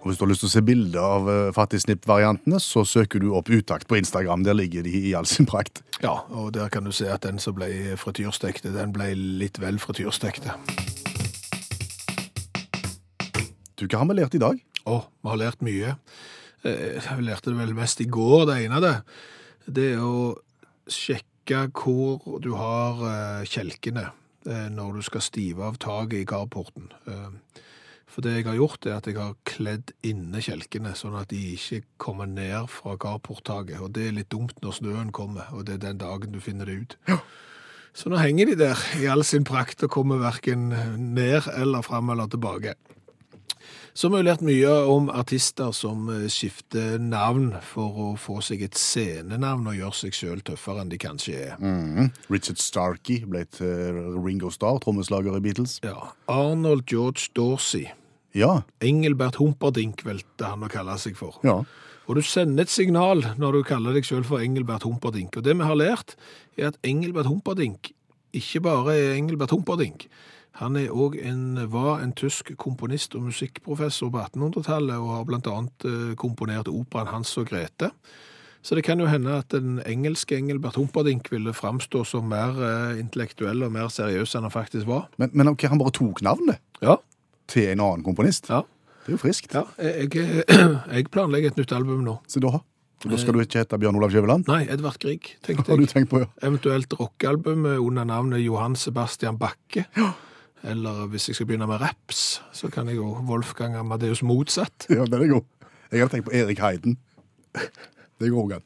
Og 0.03 0.09
Hvis 0.09 0.17
du 0.19 0.25
har 0.25 0.31
lyst 0.33 0.41
til 0.43 0.49
å 0.49 0.51
se 0.51 0.61
bilder 0.67 0.99
av 0.99 1.27
eh, 1.31 1.53
fattigsnipp-variantene, 1.55 2.57
så 2.59 2.81
søker 2.83 3.23
du 3.23 3.29
opp 3.37 3.47
Utakt 3.47 3.87
på 3.87 3.95
Instagram. 3.95 4.41
Der 4.43 4.57
ligger 4.57 4.83
de 4.83 4.91
i 4.91 5.13
all 5.15 5.27
sin 5.29 5.47
prakt. 5.47 5.79
Ja, 6.03 6.25
og 6.27 6.51
der 6.57 6.67
kan 6.67 6.83
du 6.83 6.91
se 6.91 7.07
at 7.07 7.23
den 7.23 7.39
som 7.39 7.55
ble 7.55 7.95
frityrstekte, 8.01 8.73
den 8.75 8.91
ble 8.91 9.13
litt 9.15 9.61
vel 9.63 9.79
frityrstekte. 9.79 10.57
Du, 13.79 13.87
hva 13.87 14.01
har 14.01 14.09
vi 14.11 14.19
lært 14.19 14.35
i 14.35 14.43
dag? 14.43 14.59
Å, 14.83 14.99
vi 15.07 15.31
har 15.31 15.39
lært 15.39 15.63
mye. 15.63 15.95
Vi 16.67 16.75
Jeg 16.75 17.23
lærte 17.23 17.53
det 17.53 17.59
vel 17.61 17.73
mest 17.77 18.03
i 18.03 18.09
går, 18.11 18.49
det 18.51 18.59
ene 18.65 18.83
det. 18.83 18.95
Det 19.71 19.89
er 19.95 20.03
å 20.03 20.33
sjekke 20.91 21.69
hvor 21.71 22.41
du 22.43 22.57
har 22.59 22.99
eh, 23.07 23.47
kjelkene 23.47 24.09
eh, 24.51 24.67
når 24.67 24.99
du 24.99 25.07
skal 25.07 25.23
stive 25.23 25.63
av 25.63 25.79
taket 25.79 26.25
i 26.25 26.27
carporten. 26.27 26.91
Eh, 28.13 28.15
For 28.15 28.21
det 28.21 28.35
jeg 28.35 28.45
har 28.45 28.55
gjort, 28.55 28.85
er 28.85 28.97
at 28.97 29.07
jeg 29.07 29.17
har 29.17 29.35
kledd 29.43 29.91
inne 30.03 30.41
kjelkene, 30.41 30.93
sånn 30.95 31.15
at 31.19 31.29
de 31.29 31.55
ikke 31.55 31.83
kommer 31.97 32.27
ned 32.27 32.69
fra 32.69 32.95
carporttaket. 32.95 33.81
Og 33.81 33.91
det 33.93 34.07
er 34.07 34.13
litt 34.13 34.29
dumt 34.29 34.53
når 34.61 34.71
snøen 34.77 35.11
kommer, 35.11 35.49
og 35.53 35.65
det 35.65 35.75
er 35.75 35.87
den 35.89 35.97
dagen 35.97 36.31
du 36.31 36.39
finner 36.39 36.65
det 36.65 36.77
ut. 36.83 36.97
Så 37.93 38.09
nå 38.09 38.17
henger 38.17 38.45
de 38.49 38.55
der 38.55 38.77
i 38.99 39.05
all 39.07 39.23
sin 39.23 39.43
prakt 39.43 39.83
og 39.83 39.91
kommer 39.93 40.17
hverken 40.17 40.69
ned 41.13 41.47
eller 41.55 41.81
fram 41.81 42.09
eller 42.09 42.27
tilbake. 42.27 42.75
Så 43.93 44.09
vi 44.09 44.17
har 44.17 44.25
lært 44.25 44.41
mye 44.41 44.69
om 44.89 45.09
artister 45.13 45.69
som 45.71 46.07
eh, 46.09 46.25
skifter 46.25 46.97
navn 46.97 47.51
for 47.61 47.93
å 47.93 48.07
få 48.17 48.39
seg 48.41 48.63
et 48.65 48.73
scenenavn 48.73 49.67
og 49.69 49.77
gjøre 49.77 49.93
seg 49.99 50.17
sjøl 50.17 50.41
tøffere 50.41 50.81
enn 50.81 50.89
de 50.89 50.97
kanskje 50.97 51.35
er. 51.51 51.53
Mm. 51.61 52.09
Richard 52.33 52.57
Starkey 52.57 53.21
ble 53.29 53.45
til 53.53 54.17
Ringo 54.17 54.49
Starr, 54.49 54.81
trommeslager 54.81 55.37
i 55.37 55.43
Beatles. 55.45 55.77
Ja. 55.85 56.09
Arnold 56.25 56.87
George 56.89 57.29
Dorsey. 57.37 57.91
Ja. 58.33 58.63
Engelbert 58.81 59.37
Humperdinck 59.41 60.03
velte 60.05 60.49
han 60.49 60.65
å 60.65 60.71
kalle 60.71 60.97
seg 61.01 61.17
for. 61.19 61.39
ja. 61.45 61.61
Og 62.03 62.17
du 62.19 62.21
sender 62.27 62.65
et 62.65 62.71
signal 62.71 63.21
når 63.39 63.55
du 63.55 63.63
kaller 63.63 63.95
deg 63.95 64.03
sjøl 64.03 64.25
for 64.27 64.43
Engelbert 64.43 64.83
Humperdinck. 64.83 65.37
Og 65.39 65.45
det 65.45 65.53
vi 65.55 65.63
har 65.63 65.77
lært, 65.79 66.17
er 66.59 66.73
at 66.73 66.79
Engelbert 66.83 67.29
Humperdinck 67.31 67.93
ikke 68.35 68.59
bare 68.65 68.97
er 68.97 69.13
Engelbert 69.15 69.53
Humperdinck. 69.55 70.09
Han 70.59 70.75
er 70.77 70.91
òg 70.91 71.15
en, 71.23 71.63
var 71.71 72.03
en 72.03 72.11
tysk 72.13 72.51
komponist 72.61 73.15
og 73.17 73.23
musikkprofessor 73.29 74.11
på 74.13 74.19
1800-tallet, 74.19 74.99
og 74.99 75.15
har 75.15 75.55
annet 75.55 75.87
eh, 75.89 76.11
komponert 76.19 76.69
operaen 76.69 77.09
Hans 77.09 77.31
og 77.41 77.47
Grete. 77.49 77.89
Så 78.63 78.75
det 78.75 78.83
kan 78.85 78.99
jo 79.01 79.09
hende 79.09 79.39
at 79.39 79.51
den 79.51 79.79
engelske 79.87 80.37
Engelbert 80.37 80.77
Humperdinck 80.79 81.31
ville 81.31 81.55
framstå 81.55 82.03
som 82.07 82.29
mer 82.31 82.59
eh, 82.59 82.99
intellektuell 82.99 83.65
og 83.65 83.73
mer 83.73 83.89
seriøs 83.91 84.35
enn 84.35 84.45
han 84.47 84.53
faktisk 84.53 84.87
var. 84.87 85.09
Men, 85.17 85.33
men 85.33 85.55
ok, 85.55 85.65
han 85.71 85.81
bare 85.81 85.95
tok 85.95 86.21
navnet 86.23 86.61
Ja, 86.83 86.99
til 87.53 87.69
en 87.73 87.83
annen 87.85 88.05
komponist. 88.05 88.49
ja. 88.53 88.63
Det 89.03 89.11
er 89.11 89.17
jo 89.17 89.19
friskt. 89.19 89.51
ja 89.51 89.65
jeg, 89.83 90.13
jeg 90.15 91.07
planlegger 91.15 91.51
et 91.51 91.57
nytt 91.59 91.73
album 91.75 92.05
nå. 92.05 92.13
Så 92.31 92.39
da, 92.39 92.53
da 93.03 93.17
skal 93.19 93.35
du 93.35 93.41
ikke 93.43 93.59
hete 93.59 93.75
Bjørn 93.81 93.97
Olav 93.99 94.13
Skjæveland? 94.13 94.47
Nei, 94.47 94.61
Edvard 94.71 94.95
Grieg, 95.03 95.33
tenkte 95.43 95.73
Har 95.73 95.81
du 95.81 95.89
tenkt 95.91 96.07
på, 96.13 96.21
ja. 96.23 96.29
Eventuelt 96.39 96.93
rockealbum 96.95 97.65
under 97.73 98.07
navnet 98.07 98.39
Johan 98.45 98.77
Sebastian 98.79 99.35
Bakke. 99.41 99.83
Eller 100.63 101.09
hvis 101.11 101.27
jeg 101.27 101.35
skal 101.35 101.49
begynne 101.49 101.67
med 101.67 101.81
raps, 101.83 102.21
så 102.55 102.69
kan 102.71 102.87
jeg 102.87 102.95
jo 103.01 103.09
Wolfgang 103.27 103.75
Amadeus 103.75 104.23
Motsatt. 104.23 104.87
Ja, 104.87 105.03
den 105.03 105.19
er 105.25 105.33
god. 105.33 105.43
Jeg 105.91 105.99
hadde 106.05 106.13
tenkt 106.15 106.29
på 106.29 106.37
Erik 106.39 106.63
Heiden. 106.63 106.95
Det 108.23 108.31
går 108.31 108.39
òg 108.45 108.55
an. 108.61 108.63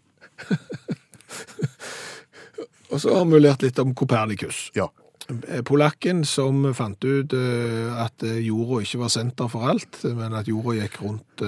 Og 2.94 3.02
så 3.02 3.18
har 3.18 3.26
vi 3.28 3.40
lært 3.42 3.66
litt 3.66 3.80
om 3.82 3.96
Kopernikus. 3.98 4.68
Ja. 4.78 4.86
Eh, 5.28 5.62
Polakken 5.68 6.24
som 6.26 6.62
fant 6.74 7.04
ut 7.04 7.34
eh, 7.36 7.90
at 8.04 8.24
eh, 8.24 8.38
jorda 8.48 8.80
ikke 8.86 9.02
var 9.02 9.12
senter 9.12 9.50
for 9.52 9.68
alt, 9.68 10.00
men 10.16 10.36
at 10.38 10.48
jorda 10.48 10.78
gikk 10.80 11.02
rundt 11.04 11.44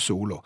sola. 0.00 0.40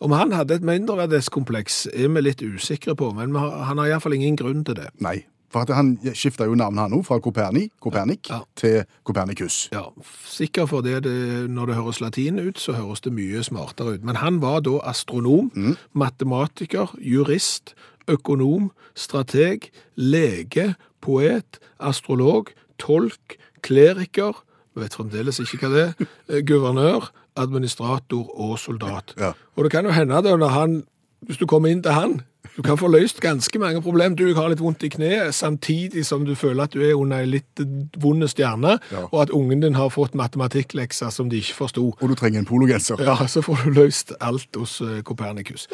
Om 0.00 0.14
han 0.16 0.32
hadde 0.32 0.56
et 0.56 0.64
mindreverdighetskompleks 0.64 1.82
er 1.92 2.08
vi 2.08 2.22
litt 2.24 2.40
usikre 2.40 2.94
på, 2.96 3.10
men 3.12 3.36
han 3.36 3.76
har 3.82 3.90
iallfall 3.90 4.16
ingen 4.16 4.38
grunn 4.40 4.64
til 4.64 4.78
det. 4.80 4.88
Nei. 5.04 5.18
For 5.50 5.66
han 5.74 5.96
skifta 6.14 6.46
jo 6.46 6.54
navn 6.54 6.78
han 6.78 6.92
òg, 6.94 7.02
fra 7.08 7.18
Koperni, 7.18 7.64
Kopernik 7.82 8.28
Ja. 8.30 8.38
til 8.54 8.84
Kopernikus. 9.04 9.64
Ja, 9.74 9.88
sikkert 10.24 10.70
fordi 10.70 10.92
det, 11.02 11.50
når 11.50 11.66
det 11.66 11.74
høres 11.74 11.98
latin 12.00 12.38
ut, 12.38 12.56
så 12.62 12.72
høres 12.78 13.02
det 13.02 13.12
mye 13.12 13.42
smartere 13.42 13.96
ut. 13.98 14.04
Men 14.06 14.20
han 14.22 14.38
var 14.40 14.60
da 14.62 14.78
astronom, 14.86 15.50
matematiker, 15.92 16.94
jurist, 17.02 17.74
økonom, 18.08 18.70
strateg, 18.94 19.68
lege, 19.96 20.76
poet, 21.00 21.58
astrolog, 21.80 22.50
tolk, 22.78 23.36
kleriker, 23.62 24.32
vi 24.74 24.82
vet 24.84 24.94
fremdeles 24.94 25.40
ikke 25.42 25.66
hva 25.66 25.70
det 25.74 25.84
er, 25.88 26.08
eh, 26.30 26.42
guvernør, 26.46 27.10
administrator 27.36 28.30
og 28.40 28.58
soldat. 28.58 29.14
Ja. 29.18 29.32
Og 29.56 29.64
det 29.64 29.72
kan 29.72 29.84
jo 29.84 29.90
hende 29.94 30.22
da 30.22 30.36
når 30.36 30.48
han, 30.54 30.82
hvis 31.26 31.36
du 31.40 31.46
kommer 31.46 31.68
inn 31.70 31.82
til 31.82 31.92
han, 31.92 32.20
du 32.56 32.62
kan 32.66 32.76
få 32.80 32.88
løst 32.90 33.20
ganske 33.22 33.58
mange 33.62 33.82
problemer. 33.84 34.16
Du 34.16 34.34
har 34.34 34.48
litt 34.48 34.60
vondt 34.60 34.82
i 34.82 34.88
kneet, 34.90 35.34
samtidig 35.36 36.02
som 36.06 36.24
du 36.26 36.32
føler 36.34 36.64
at 36.64 36.72
du 36.74 36.80
er 36.82 36.94
under 36.98 37.20
en 37.22 37.28
litt 37.30 37.60
vond 38.00 38.24
stjerne, 38.28 38.78
Ja. 38.90 39.04
og 39.12 39.22
at 39.22 39.30
ungen 39.30 39.60
din 39.62 39.74
har 39.74 39.88
fått 39.92 40.14
matematikklekser 40.14 41.10
som 41.12 41.28
de 41.30 41.36
ikke 41.36 41.54
forsto. 41.54 41.94
Og 42.00 42.08
du 42.08 42.14
trenger 42.14 42.40
en 42.40 42.46
pologenser. 42.48 42.96
Ja, 43.04 43.14
så 43.26 43.42
får 43.42 43.64
du 43.64 43.70
løst 43.70 44.12
alt 44.20 44.56
hos 44.56 44.80
eh, 44.80 45.02
Kopernikus. 45.02 45.68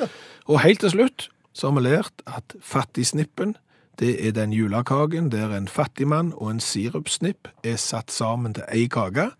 Og 0.48 0.60
helt 0.60 0.80
til 0.80 0.90
slutt 0.90 1.28
så 1.54 1.70
har 1.70 1.80
vi 1.80 1.86
lært 1.88 2.22
at 2.26 2.54
fattigsnippen, 2.60 3.56
det 3.98 4.26
er 4.26 4.32
den 4.36 4.52
julekaken 4.52 5.30
der 5.32 5.54
en 5.56 5.68
fattigmann 5.68 6.32
og 6.36 6.50
en 6.50 6.60
sirupsnipp 6.60 7.48
er 7.64 7.78
satt 7.80 8.12
sammen 8.12 8.56
til 8.56 8.66
ei 8.68 8.88
kake. 8.92 9.30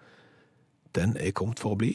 Den 0.97 1.17
er 1.21 1.35
kommet 1.37 1.61
for 1.61 1.77
å 1.77 1.81
bli. 1.81 1.93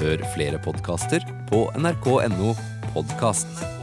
Hør 0.00 0.24
flere 0.32 0.62
podkaster 0.64 1.26
på 1.50 1.66
nrk.no 1.76 2.54
podkast. 2.94 3.79